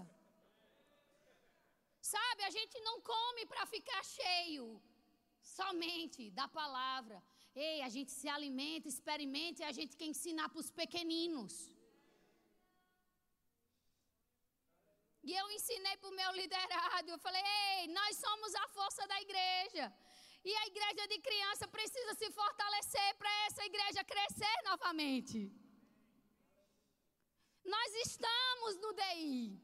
Sabe, 2.02 2.44
a 2.44 2.50
gente 2.50 2.80
não 2.82 3.00
come 3.02 3.46
para 3.46 3.66
ficar 3.66 4.04
cheio 4.04 4.82
somente 5.42 6.30
da 6.32 6.48
palavra. 6.48 7.24
Ei, 7.56 7.82
a 7.82 7.90
gente 7.90 8.12
se 8.12 8.28
alimenta, 8.28 8.88
experimenta 8.88 9.62
e 9.62 9.66
a 9.66 9.72
gente 9.72 9.96
quer 9.96 10.06
ensinar 10.06 10.50
para 10.50 10.60
os 10.60 10.72
pequeninos. 10.72 11.54
E 15.24 15.32
eu 15.42 15.50
ensinei 15.52 15.96
para 15.98 16.10
o 16.10 16.16
meu 16.22 16.32
liderado. 16.32 17.10
Eu 17.10 17.20
falei: 17.20 17.42
ei, 17.42 17.88
nós 17.88 18.18
somos 18.18 18.54
a 18.56 18.68
força 18.68 19.08
da 19.08 19.22
igreja. 19.22 19.86
E 20.44 20.54
a 20.62 20.68
igreja 20.68 21.08
de 21.08 21.20
criança 21.20 21.66
precisa 21.68 22.14
se 22.16 22.30
fortalecer 22.32 23.10
para 23.20 23.32
essa 23.46 23.64
igreja 23.64 24.04
crescer 24.04 24.58
novamente. 24.66 25.40
Nós 27.64 27.94
estamos 28.08 28.76
no 28.84 28.94
DI. 28.94 29.60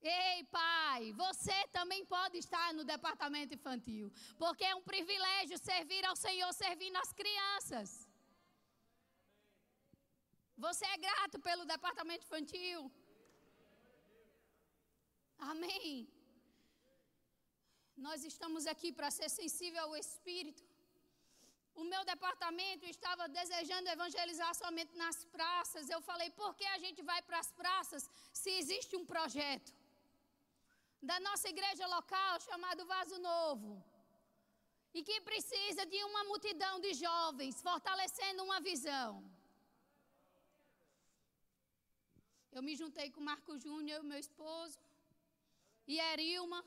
Ei, 0.00 0.44
pai, 0.44 1.12
você 1.12 1.56
também 1.68 2.04
pode 2.04 2.36
estar 2.36 2.74
no 2.74 2.84
departamento 2.84 3.54
infantil, 3.54 4.12
porque 4.38 4.64
é 4.64 4.74
um 4.74 4.82
privilégio 4.82 5.56
servir 5.58 6.04
ao 6.04 6.14
Senhor 6.14 6.52
servindo 6.52 6.96
as 6.96 7.12
crianças. 7.20 8.06
Você 10.56 10.84
é 10.86 10.98
grato 10.98 11.40
pelo 11.40 11.64
departamento 11.64 12.26
infantil? 12.26 12.92
Amém. 15.38 16.06
Nós 17.96 18.24
estamos 18.24 18.66
aqui 18.66 18.92
para 18.92 19.10
ser 19.10 19.30
sensível 19.30 19.82
ao 19.84 19.96
Espírito. 19.96 20.62
O 21.82 21.84
meu 21.92 22.02
departamento 22.12 22.84
estava 22.86 23.24
desejando 23.38 23.88
evangelizar 23.88 24.52
somente 24.54 24.94
nas 25.02 25.18
praças. 25.36 25.90
Eu 25.94 26.00
falei, 26.10 26.28
por 26.30 26.50
que 26.58 26.66
a 26.74 26.78
gente 26.84 27.00
vai 27.10 27.20
para 27.22 27.38
as 27.44 27.50
praças 27.60 28.08
se 28.32 28.50
existe 28.60 28.94
um 29.00 29.04
projeto? 29.12 29.72
Da 31.10 31.18
nossa 31.20 31.48
igreja 31.54 31.86
local 31.96 32.40
chamado 32.48 32.86
Vaso 32.86 33.18
Novo. 33.30 33.72
E 34.96 35.02
que 35.02 35.20
precisa 35.30 35.84
de 35.92 36.00
uma 36.10 36.22
multidão 36.30 36.74
de 36.84 36.94
jovens 36.94 37.60
fortalecendo 37.68 38.44
uma 38.48 38.60
visão. 38.60 39.08
Eu 42.56 42.62
me 42.62 42.74
juntei 42.80 43.10
com 43.10 43.20
Marco 43.32 43.58
Júnior, 43.58 44.00
meu 44.10 44.20
esposo, 44.26 44.78
e 45.92 45.98
Erilma. 46.12 46.60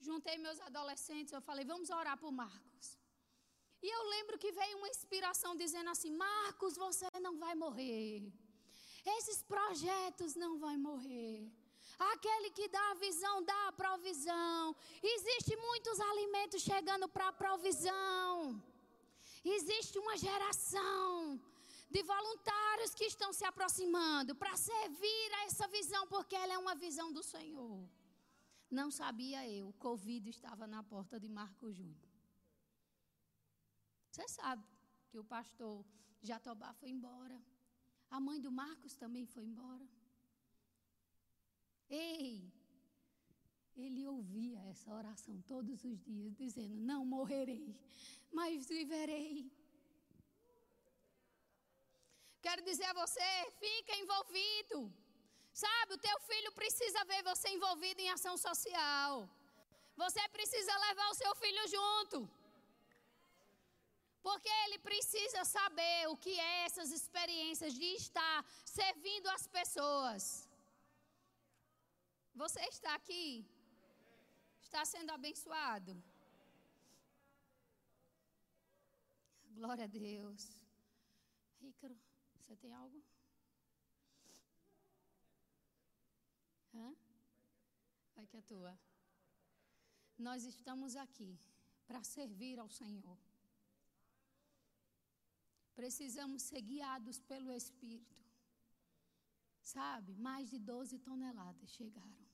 Juntei 0.00 0.36
meus 0.36 0.60
adolescentes. 0.68 1.32
Eu 1.32 1.40
falei, 1.40 1.64
vamos 1.64 1.90
orar 1.90 2.18
por 2.18 2.32
Marcos. 2.32 2.88
E 3.82 3.88
eu 3.96 4.02
lembro 4.14 4.38
que 4.38 4.52
veio 4.52 4.78
uma 4.78 4.88
inspiração 4.88 5.54
dizendo 5.56 5.90
assim: 5.90 6.10
Marcos, 6.10 6.76
você 6.76 7.06
não 7.20 7.36
vai 7.38 7.54
morrer. 7.54 8.32
Esses 9.18 9.42
projetos 9.42 10.34
não 10.34 10.58
vão 10.58 10.76
morrer. 10.78 11.50
Aquele 11.98 12.50
que 12.50 12.68
dá 12.68 12.90
a 12.90 12.94
visão, 12.94 13.42
dá 13.44 13.68
a 13.68 13.72
provisão. 13.72 14.76
Existe 15.02 15.56
muitos 15.56 15.98
alimentos 16.00 16.62
chegando 16.62 17.08
para 17.08 17.28
a 17.28 17.32
provisão. 17.32 18.62
Existe 19.44 19.98
uma 19.98 20.16
geração 20.16 21.40
de 21.88 22.02
voluntários 22.02 22.94
que 22.94 23.04
estão 23.04 23.32
se 23.32 23.44
aproximando 23.44 24.34
para 24.34 24.56
servir 24.56 25.28
a 25.38 25.44
essa 25.44 25.68
visão, 25.68 26.06
porque 26.08 26.34
ela 26.34 26.54
é 26.54 26.58
uma 26.58 26.74
visão 26.74 27.12
do 27.12 27.22
Senhor. 27.22 27.88
Não 28.70 28.90
sabia 28.90 29.48
eu, 29.48 29.68
o 29.68 29.72
Covid 29.74 30.28
estava 30.28 30.66
na 30.66 30.82
porta 30.82 31.20
de 31.20 31.28
Marco 31.28 31.70
Júnior. 31.70 32.15
Você 34.16 34.28
sabe 34.28 34.64
que 35.10 35.18
o 35.18 35.24
pastor 35.24 35.84
Jatobá 36.22 36.72
foi 36.80 36.88
embora. 36.88 37.38
A 38.10 38.18
mãe 38.18 38.40
do 38.40 38.50
Marcos 38.50 38.96
também 38.96 39.26
foi 39.26 39.44
embora. 39.44 39.86
Ei, 41.90 42.50
ele 43.76 44.06
ouvia 44.06 44.58
essa 44.70 44.90
oração 45.00 45.34
todos 45.42 45.84
os 45.84 45.98
dias, 46.02 46.34
dizendo: 46.34 46.74
Não 46.92 47.04
morrerei, 47.04 47.76
mas 48.32 48.66
viverei 48.66 49.52
Quero 52.46 52.62
dizer 52.62 52.86
a 52.86 52.98
você, 53.02 53.30
fica 53.58 53.94
envolvido. 54.02 54.78
Sabe, 55.52 55.94
o 55.94 55.98
teu 55.98 56.18
filho 56.20 56.52
precisa 56.52 57.04
ver 57.04 57.22
você 57.22 57.48
envolvido 57.50 58.00
em 58.00 58.08
ação 58.08 58.34
social. 58.38 59.28
Você 60.02 60.26
precisa 60.28 60.78
levar 60.86 61.08
o 61.10 61.18
seu 61.22 61.34
filho 61.42 61.64
junto. 61.76 62.45
Porque 64.26 64.52
ele 64.64 64.78
precisa 64.86 65.40
saber 65.44 65.98
o 66.12 66.16
que 66.24 66.32
é 66.46 66.54
essas 66.66 66.90
experiências 66.98 67.72
de 67.80 67.88
estar 68.04 68.38
servindo 68.78 69.28
as 69.34 69.44
pessoas. 69.58 70.22
Você 72.42 72.62
está 72.72 72.92
aqui? 72.96 73.46
Está 74.66 74.82
sendo 74.92 75.12
abençoado? 75.18 75.92
Glória 79.58 79.84
a 79.84 79.92
Deus. 80.00 80.42
Ícaro. 81.70 81.96
Você 82.40 82.56
tem 82.56 82.74
algo? 82.82 83.00
Hã? 86.74 86.88
Vai 88.16 88.26
que 88.26 88.38
é 88.42 88.42
tua. 88.42 88.74
Nós 90.18 90.42
estamos 90.54 90.96
aqui 91.06 91.32
para 91.86 92.02
servir 92.16 92.58
ao 92.58 92.68
Senhor. 92.82 93.25
Precisamos 95.80 96.42
ser 96.42 96.62
guiados 96.62 97.20
pelo 97.20 97.52
Espírito. 97.52 98.16
Sabe, 99.62 100.16
mais 100.16 100.50
de 100.50 100.58
12 100.58 100.98
toneladas 100.98 101.70
chegaram. 101.70 102.26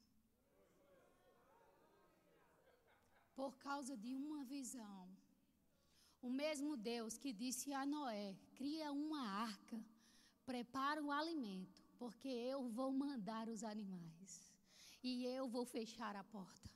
Por 3.34 3.52
causa 3.58 3.96
de 3.96 4.14
uma 4.14 4.44
visão. 4.44 5.04
O 6.20 6.30
mesmo 6.30 6.76
Deus 6.76 7.18
que 7.18 7.32
disse 7.32 7.72
a 7.72 7.84
Noé: 7.84 8.36
cria 8.54 8.92
uma 8.92 9.22
arca 9.50 9.78
prepara 10.44 11.02
o 11.02 11.10
alimento, 11.10 11.82
porque 11.98 12.28
eu 12.28 12.68
vou 12.68 12.92
mandar 12.92 13.48
os 13.48 13.62
animais 13.62 14.52
e 15.02 15.24
eu 15.26 15.48
vou 15.48 15.64
fechar 15.64 16.14
a 16.16 16.24
porta. 16.24 16.70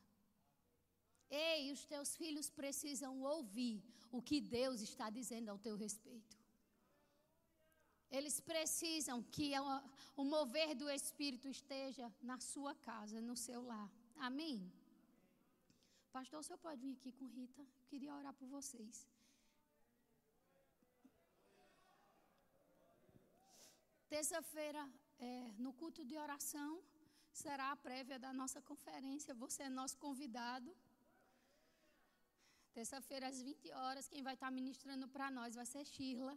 Ei, 1.28 1.72
os 1.72 1.84
teus 1.84 2.16
filhos 2.16 2.48
precisam 2.48 3.20
ouvir 3.22 3.82
o 4.12 4.22
que 4.22 4.40
Deus 4.40 4.80
está 4.80 5.10
dizendo 5.10 5.48
ao 5.48 5.58
teu 5.58 5.76
respeito. 5.76 6.35
Eles 8.16 8.36
precisam 8.50 9.16
que 9.34 9.48
o 10.20 10.24
mover 10.34 10.70
do 10.82 10.88
Espírito 10.98 11.48
esteja 11.56 12.06
na 12.30 12.38
sua 12.50 12.74
casa, 12.88 13.20
no 13.28 13.36
seu 13.46 13.60
lar. 13.70 13.90
Amém? 14.28 14.56
Pastor, 16.16 16.38
o 16.40 16.44
senhor 16.46 16.60
pode 16.66 16.80
vir 16.84 16.94
aqui 16.98 17.12
com 17.18 17.26
Rita? 17.36 17.60
Eu 17.60 17.68
queria 17.90 18.14
orar 18.18 18.32
por 18.40 18.48
vocês. 18.56 19.06
Terça-feira, 24.14 24.82
é, 25.18 25.30
no 25.64 25.72
culto 25.80 26.02
de 26.10 26.16
oração, 26.26 26.70
será 27.42 27.66
a 27.72 27.80
prévia 27.86 28.18
da 28.18 28.32
nossa 28.40 28.62
conferência. 28.70 29.40
Você 29.44 29.64
é 29.64 29.68
nosso 29.68 29.98
convidado. 30.06 30.70
Terça-feira, 32.72 33.26
às 33.32 33.40
20 33.42 33.72
horas, 33.72 34.08
quem 34.12 34.22
vai 34.22 34.34
estar 34.34 34.50
ministrando 34.50 35.06
para 35.08 35.28
nós 35.38 35.54
vai 35.60 35.66
ser 35.66 35.84
Shirla. 35.84 36.34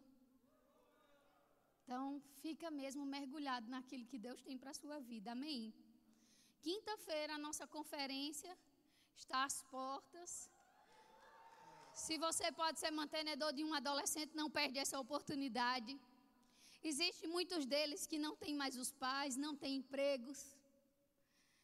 Então, 1.90 2.22
fica 2.44 2.68
mesmo 2.80 3.04
mergulhado 3.14 3.68
naquilo 3.76 4.06
que 4.10 4.20
Deus 4.26 4.40
tem 4.48 4.56
para 4.62 4.70
a 4.74 4.80
sua 4.80 4.98
vida. 5.12 5.32
Amém? 5.32 5.74
Quinta-feira, 6.66 7.34
a 7.34 7.44
nossa 7.46 7.66
conferência 7.76 8.52
está 9.22 9.40
às 9.44 9.56
portas. 9.72 10.32
Se 12.04 12.16
você 12.26 12.52
pode 12.52 12.78
ser 12.82 12.92
mantenedor 12.92 13.52
de 13.54 13.64
um 13.64 13.74
adolescente, 13.74 14.38
não 14.42 14.52
perde 14.60 14.78
essa 14.78 15.00
oportunidade. 15.00 16.00
Existem 16.92 17.28
muitos 17.28 17.66
deles 17.66 18.06
que 18.06 18.20
não 18.26 18.36
têm 18.36 18.54
mais 18.62 18.78
os 18.78 18.92
pais, 18.92 19.36
não 19.36 19.56
têm 19.56 19.78
empregos, 19.78 20.40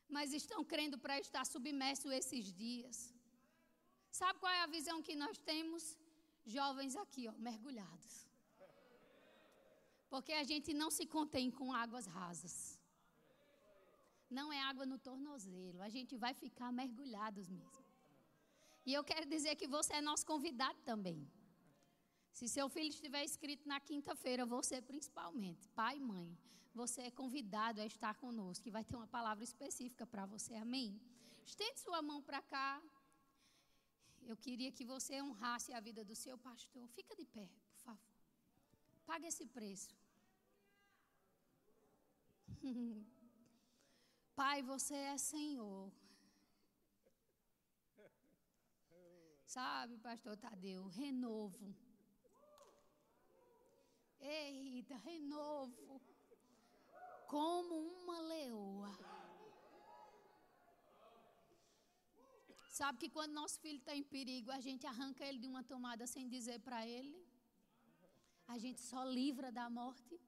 mas 0.09 0.33
estão 0.33 0.63
crendo 0.73 0.97
para 0.97 1.19
estar 1.19 1.45
submerso 1.45 2.11
esses 2.11 2.51
dias. 2.51 3.13
Sabe 4.09 4.39
qual 4.39 4.51
é 4.59 4.63
a 4.63 4.73
visão 4.77 5.03
que 5.03 5.15
nós 5.15 5.37
temos? 5.37 5.95
Jovens 6.57 6.95
aqui, 6.95 7.27
ó, 7.27 7.33
mergulhados. 7.49 8.24
Porque 10.15 10.35
a 10.41 10.45
gente 10.49 10.69
não 10.81 10.89
se 10.97 11.05
contém 11.15 11.47
com 11.57 11.73
águas 11.83 12.05
rasas. 12.17 12.53
Não 14.37 14.45
é 14.57 14.59
água 14.69 14.85
no 14.91 14.97
tornozelo, 15.07 15.81
a 15.87 15.89
gente 15.95 16.13
vai 16.23 16.33
ficar 16.33 16.69
mergulhados 16.81 17.47
mesmo. 17.49 17.85
E 18.85 18.93
eu 18.97 19.03
quero 19.09 19.25
dizer 19.33 19.53
que 19.59 19.67
você 19.67 19.91
é 19.95 20.01
nosso 20.09 20.25
convidado 20.25 20.79
também. 20.91 21.19
Se 22.37 22.47
seu 22.47 22.67
filho 22.75 22.91
estiver 22.95 23.23
escrito 23.25 23.67
na 23.67 23.79
quinta-feira, 23.89 24.45
você 24.45 24.81
principalmente, 24.81 25.67
pai 25.81 25.97
e 25.97 26.05
mãe, 26.13 26.29
você 26.81 27.01
é 27.09 27.11
convidado 27.11 27.81
a 27.81 27.85
estar 27.85 28.13
conosco, 28.23 28.63
que 28.63 28.75
vai 28.77 28.85
ter 28.85 28.95
uma 28.95 29.11
palavra 29.17 29.43
específica 29.43 30.07
para 30.13 30.25
você, 30.25 30.55
amém? 30.55 30.89
Estende 31.51 31.81
sua 31.81 32.01
mão 32.01 32.21
para 32.29 32.41
cá. 32.41 32.81
Eu 34.31 34.37
queria 34.37 34.71
que 34.71 34.85
você 34.93 35.21
honrasse 35.21 35.73
a 35.73 35.81
vida 35.81 36.05
do 36.05 36.15
seu 36.15 36.37
pastor. 36.37 36.87
Fica 36.99 37.13
de 37.21 37.25
pé, 37.25 37.49
por 37.69 37.79
favor. 37.87 38.15
Pague 39.05 39.27
esse 39.27 39.45
preço. 39.59 40.04
Pai, 44.35 44.61
você 44.61 44.95
é 44.95 45.17
Senhor. 45.17 45.91
Sabe, 49.45 49.97
pastor 49.97 50.35
Tadeu, 50.35 50.87
renovo. 50.87 51.73
Ei, 54.19 54.63
Rita, 54.63 54.97
renovo. 54.97 56.01
Como 57.27 57.75
uma 57.75 58.19
leoa. 58.21 58.91
Sabe 62.69 62.97
que 62.99 63.09
quando 63.09 63.31
nosso 63.31 63.57
filho 63.61 63.77
está 63.77 63.95
em 63.95 64.03
perigo, 64.03 64.51
a 64.51 64.59
gente 64.59 64.85
arranca 64.85 65.23
ele 65.25 65.37
de 65.37 65.47
uma 65.47 65.63
tomada 65.63 66.05
sem 66.05 66.27
dizer 66.27 66.59
para 66.59 66.85
ele? 66.85 67.25
A 68.47 68.57
gente 68.57 68.81
só 68.81 69.03
livra 69.05 69.51
da 69.51 69.69
morte. 69.69 70.19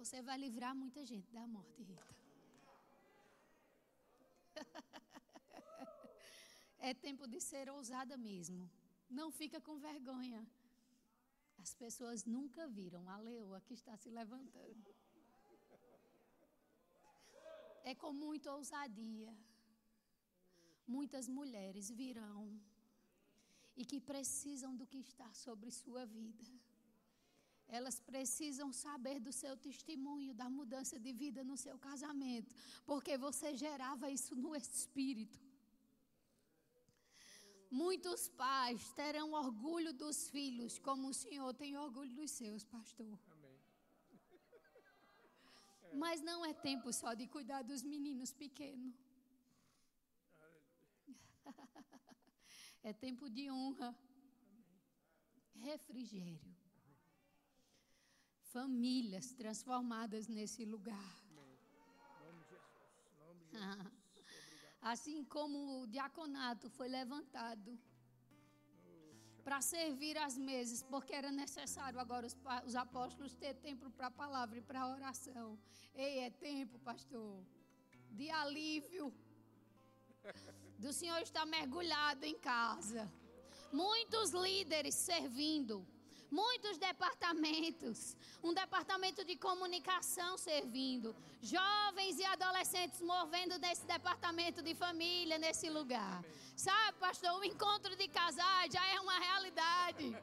Você 0.00 0.18
vai 0.22 0.38
livrar 0.38 0.74
muita 0.76 1.04
gente 1.04 1.28
da 1.36 1.44
morte, 1.54 1.82
Rita. 1.82 2.14
é 6.78 6.94
tempo 6.94 7.26
de 7.26 7.40
ser 7.40 7.68
ousada 7.68 8.16
mesmo. 8.16 8.70
Não 9.10 9.32
fica 9.32 9.60
com 9.60 9.76
vergonha. 9.88 10.46
As 11.64 11.74
pessoas 11.74 12.24
nunca 12.24 12.68
viram 12.68 13.10
a 13.10 13.18
leoa 13.18 13.60
que 13.66 13.74
está 13.74 13.96
se 13.96 14.08
levantando. 14.08 14.94
É 17.82 17.92
com 17.92 18.12
muita 18.12 18.54
ousadia. 18.54 19.36
Muitas 20.86 21.26
mulheres 21.28 21.90
virão 21.90 22.56
e 23.76 23.84
que 23.84 24.00
precisam 24.00 24.76
do 24.76 24.86
que 24.86 24.98
está 24.98 25.34
sobre 25.34 25.72
sua 25.72 26.06
vida. 26.06 26.44
Elas 27.68 28.00
precisam 28.00 28.72
saber 28.72 29.20
do 29.20 29.30
seu 29.30 29.54
testemunho, 29.56 30.32
da 30.32 30.48
mudança 30.48 30.98
de 30.98 31.12
vida 31.12 31.44
no 31.44 31.56
seu 31.56 31.78
casamento, 31.78 32.54
porque 32.86 33.18
você 33.18 33.54
gerava 33.54 34.10
isso 34.10 34.34
no 34.34 34.56
espírito. 34.56 35.38
Muitos 37.70 38.28
pais 38.30 38.90
terão 38.92 39.32
orgulho 39.32 39.92
dos 39.92 40.30
filhos, 40.30 40.78
como 40.78 41.08
o 41.08 41.14
Senhor 41.14 41.52
tem 41.52 41.76
orgulho 41.76 42.14
dos 42.14 42.30
seus, 42.30 42.64
pastor. 42.64 43.18
Amém. 43.32 43.60
Mas 45.92 46.22
não 46.22 46.46
é 46.46 46.54
tempo 46.54 46.90
só 46.90 47.12
de 47.12 47.26
cuidar 47.26 47.60
dos 47.62 47.82
meninos 47.82 48.32
pequenos. 48.32 48.94
é 52.82 52.94
tempo 52.94 53.28
de 53.28 53.50
honra, 53.50 53.94
refrigério 55.54 56.58
famílias 58.52 59.32
transformadas 59.32 60.26
nesse 60.26 60.64
lugar. 60.64 61.14
Assim 64.80 65.24
como 65.24 65.82
o 65.82 65.86
diaconato 65.86 66.70
foi 66.70 66.88
levantado 66.88 67.78
para 69.44 69.60
servir 69.60 70.16
as 70.18 70.36
mesas, 70.36 70.82
porque 70.82 71.14
era 71.14 71.30
necessário 71.30 71.98
agora 71.98 72.26
os, 72.26 72.36
os 72.66 72.76
apóstolos 72.76 73.34
ter 73.34 73.54
tempo 73.54 73.90
para 73.90 74.08
a 74.08 74.10
palavra 74.10 74.58
e 74.58 74.62
para 74.62 74.80
a 74.82 74.88
oração. 74.88 75.58
Ei, 75.94 76.20
é 76.20 76.30
tempo, 76.30 76.78
pastor, 76.80 77.42
de 78.10 78.30
alívio. 78.30 79.12
Do 80.78 80.92
Senhor 80.92 81.20
estar 81.22 81.44
mergulhado 81.46 82.24
em 82.24 82.38
casa. 82.38 83.10
Muitos 83.72 84.30
líderes 84.30 84.94
servindo 84.94 85.84
muitos 86.30 86.78
departamentos, 86.78 88.16
um 88.42 88.52
departamento 88.52 89.24
de 89.24 89.36
comunicação 89.36 90.36
servindo, 90.36 91.14
jovens 91.40 92.18
e 92.18 92.24
adolescentes 92.24 93.00
movendo 93.00 93.58
nesse 93.58 93.86
departamento 93.86 94.62
de 94.62 94.74
família, 94.74 95.38
nesse 95.38 95.68
lugar. 95.70 96.24
Sabe, 96.56 96.98
pastor, 96.98 97.38
o 97.38 97.44
encontro 97.44 97.96
de 97.96 98.08
casais 98.08 98.72
já 98.72 98.86
é 98.86 99.00
uma 99.00 99.18
realidade. 99.18 100.16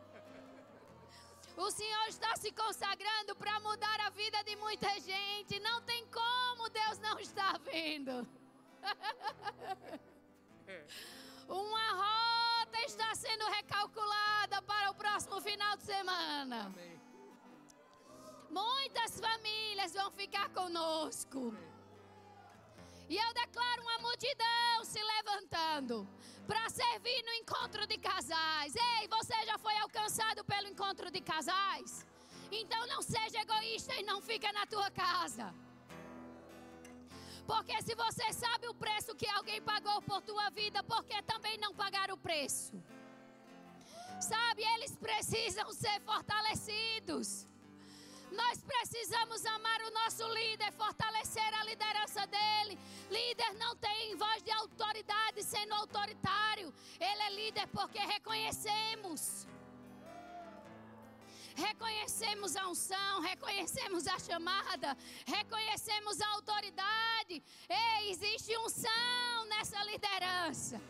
O 1.57 1.71
Senhor 1.71 2.07
está 2.09 2.35
se 2.35 2.51
consagrando 2.51 3.35
para 3.35 3.59
mudar 3.61 3.99
a 4.01 4.09
vida 4.09 4.43
de 4.43 4.55
muita 4.57 4.89
gente. 4.99 5.59
Não 5.61 5.81
tem 5.81 6.05
como 6.07 6.69
Deus 6.69 6.99
não 6.99 7.17
estar 7.19 7.57
vendo. 7.59 8.27
Uma 11.47 11.93
rota 12.75 12.85
está 12.85 13.15
sendo 13.15 13.45
recalculada 13.45 14.61
para 14.61 14.91
o 14.91 14.95
próximo 14.95 15.39
final 15.41 15.77
de 15.77 15.83
semana. 15.83 16.65
Amém. 16.65 17.01
Muitas 18.49 19.19
famílias 19.19 19.93
vão 19.93 20.11
ficar 20.11 20.49
conosco. 20.49 21.39
Amém. 21.49 21.75
E 23.07 23.17
eu 23.17 23.33
declaro 23.33 23.81
uma 23.83 23.99
multidão 23.99 24.83
se 24.83 24.99
levantando 25.01 26.07
para 26.47 26.69
servir 26.69 27.23
no 27.23 27.33
encontro 27.33 27.85
de 27.87 27.97
casais. 27.97 28.73
Ei, 28.75 29.07
você 29.07 29.45
já 29.45 29.57
foi 29.57 29.77
alcançado 29.77 30.43
pelo 30.43 30.67
encontro 30.67 31.11
de 31.11 31.21
casais? 31.21 32.05
Então 32.51 32.85
não 32.87 33.01
seja 33.01 33.41
egoísta 33.41 33.93
e 33.95 34.03
não 34.03 34.21
fica 34.21 34.51
na 34.53 34.65
tua 34.65 34.89
casa. 34.89 35.53
Porque 37.45 37.81
se 37.83 37.93
você 37.95 38.33
sabe 38.33 38.67
o 38.67 38.73
preço 38.73 39.15
que 39.15 39.27
alguém 39.27 39.61
pagou 39.61 40.01
por 40.01 40.21
tua 40.21 40.49
vida, 40.49 40.83
por 40.83 41.03
que 41.03 41.21
também 41.23 41.57
não 41.57 41.73
pagar 41.73 42.11
o 42.11 42.17
preço? 42.17 42.73
Sabe, 44.19 44.63
eles 44.63 44.95
precisam 44.95 45.71
ser 45.73 45.99
fortalecidos. 46.01 47.47
Nós 48.31 48.61
precisamos 48.61 49.45
amar 49.45 49.79
o 49.81 49.91
nosso 49.91 50.27
líder, 50.33 50.71
fortalecer 50.73 51.53
a 51.53 51.63
liderança 51.63 52.25
dele. 52.27 52.79
Líder 53.09 53.53
não 53.53 53.75
tem 53.75 54.15
voz 54.15 54.41
de 54.41 54.51
autoridade 54.51 55.43
sendo 55.43 55.73
autoritário. 55.75 56.73
Ele 56.99 57.21
é 57.21 57.29
líder 57.29 57.67
porque 57.67 57.99
reconhecemos 57.99 59.47
reconhecemos 61.55 62.55
a 62.55 62.67
unção, 62.67 63.21
reconhecemos 63.21 64.07
a 64.07 64.19
chamada, 64.19 64.95
reconhecemos 65.25 66.21
a 66.21 66.27
autoridade. 66.29 67.41
Ei, 67.69 68.11
existe 68.11 68.55
unção 68.57 69.45
nessa 69.47 69.81
liderança. 69.83 70.81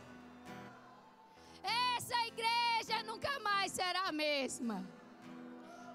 Essa 1.96 2.28
igreja 2.28 3.04
nunca 3.04 3.40
mais 3.40 3.72
será 3.72 4.08
a 4.08 4.12
mesma. 4.12 4.88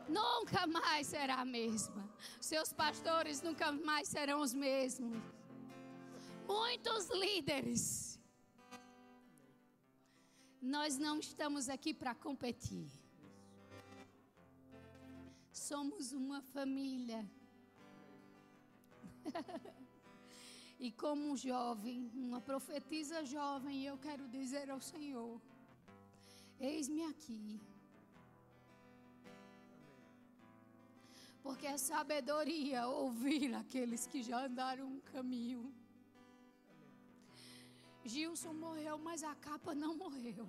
Nunca 0.09 0.67
mais 0.67 1.07
será 1.07 1.37
a 1.37 1.45
mesma. 1.45 2.09
Seus 2.41 2.73
pastores 2.73 3.43
nunca 3.43 3.71
mais 3.71 4.09
serão 4.09 4.41
os 4.41 4.53
mesmos. 4.53 5.23
Muitos 6.47 7.09
líderes. 7.11 8.19
Nós 10.61 10.99
não 10.99 11.19
estamos 11.19 11.69
aqui 11.69 11.95
para 11.95 12.15
competir 12.15 12.91
somos 15.53 16.13
uma 16.13 16.41
família. 16.41 17.29
e 20.79 20.91
como 20.93 21.37
jovem, 21.37 22.11
uma 22.15 22.41
profetisa 22.41 23.25
jovem, 23.25 23.85
eu 23.85 23.99
quero 23.99 24.29
dizer 24.29 24.71
ao 24.71 24.81
Senhor: 24.81 25.41
Eis-me 26.59 27.05
aqui. 27.05 27.61
Porque 31.43 31.67
é 31.67 31.79
sabedoria 31.79 32.87
ouvir 32.87 33.55
aqueles 33.55 34.07
que 34.07 34.23
já 34.23 34.45
andaram 34.45 34.87
um 34.87 35.01
caminho. 35.01 35.73
Gilson 38.05 38.53
morreu, 38.53 38.99
mas 38.99 39.23
a 39.23 39.35
capa 39.35 39.75
não 39.75 39.97
morreu. 39.97 40.47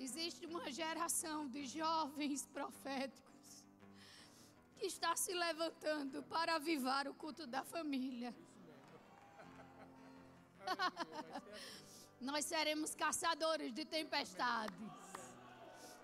Existe 0.00 0.46
uma 0.46 0.70
geração 0.70 1.48
de 1.48 1.66
jovens 1.66 2.46
proféticos 2.46 3.64
que 4.76 4.86
está 4.86 5.16
se 5.16 5.34
levantando 5.34 6.22
para 6.22 6.54
avivar 6.54 7.08
o 7.08 7.14
culto 7.14 7.44
da 7.48 7.64
família. 7.64 8.32
Nós 12.20 12.44
seremos 12.44 12.94
caçadores 12.94 13.72
de 13.72 13.84
tempestades. 13.84 14.78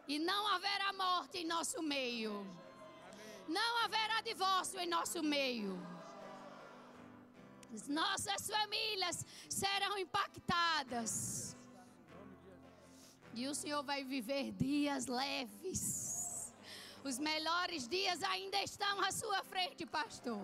E 0.09 0.19
não 0.19 0.49
haverá 0.49 0.93
morte 0.93 1.39
em 1.39 1.47
nosso 1.47 1.81
meio. 1.81 2.45
Não 3.47 3.85
haverá 3.85 4.21
divórcio 4.23 4.81
em 4.81 4.89
nosso 4.89 5.23
meio. 5.23 5.79
As 7.73 7.87
nossas 7.87 8.51
famílias 8.51 9.25
serão 9.49 9.97
impactadas. 9.99 11.54
E 13.35 13.49
o 13.49 13.55
Senhor 13.55 13.83
vai 13.83 14.05
viver 14.05 14.53
dias 14.53 15.07
leves. 15.07 16.53
Os 17.03 17.19
melhores 17.19 17.89
dias 17.89 18.23
ainda 18.23 18.63
estão 18.63 19.01
à 19.01 19.11
sua 19.11 19.43
frente, 19.45 19.85
pastor. 19.85 20.41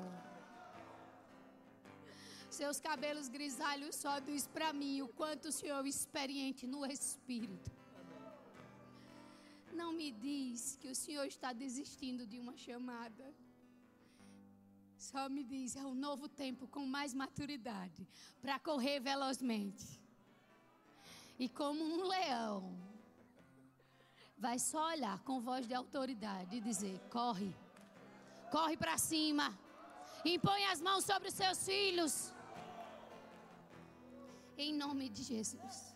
Seus 2.51 2.81
cabelos 2.81 3.29
grisalhos 3.29 3.95
só 3.95 4.19
diz 4.19 4.49
para 4.49 4.73
mim 4.73 5.03
o 5.03 5.09
quanto 5.09 5.49
o 5.49 5.53
Senhor 5.53 5.85
é 5.87 5.89
experiente 5.89 6.67
no 6.67 6.85
Espírito. 6.85 7.71
Não 9.73 9.93
me 9.93 10.11
diz 10.11 10.77
que 10.81 10.89
o 10.89 10.95
Senhor 10.95 11.27
está 11.27 11.53
desistindo 11.53 12.27
de 12.27 12.41
uma 12.41 12.57
chamada. 12.57 13.33
Só 14.99 15.29
me 15.29 15.45
diz, 15.45 15.77
é 15.77 15.85
um 15.87 15.95
novo 15.95 16.29
tempo 16.29 16.67
com 16.67 16.85
mais 16.85 17.15
maturidade 17.15 18.07
para 18.43 18.59
correr 18.59 18.99
velozmente. 18.99 20.00
E 21.45 21.49
como 21.49 21.83
um 21.83 22.07
leão, 22.07 22.79
vai 24.37 24.59
só 24.59 24.89
olhar 24.89 25.19
com 25.21 25.41
voz 25.41 25.67
de 25.67 25.75
autoridade 25.75 26.57
e 26.57 26.61
dizer: 26.61 27.01
corre, 27.09 27.57
corre 28.51 28.77
para 28.77 28.99
cima, 28.99 29.59
impõe 30.23 30.67
as 30.67 30.83
mãos 30.83 31.03
sobre 31.03 31.29
os 31.31 31.35
seus 31.35 31.65
filhos. 31.65 32.35
Em 34.59 34.75
nome 34.75 35.09
de 35.09 35.23
Jesus. 35.23 35.90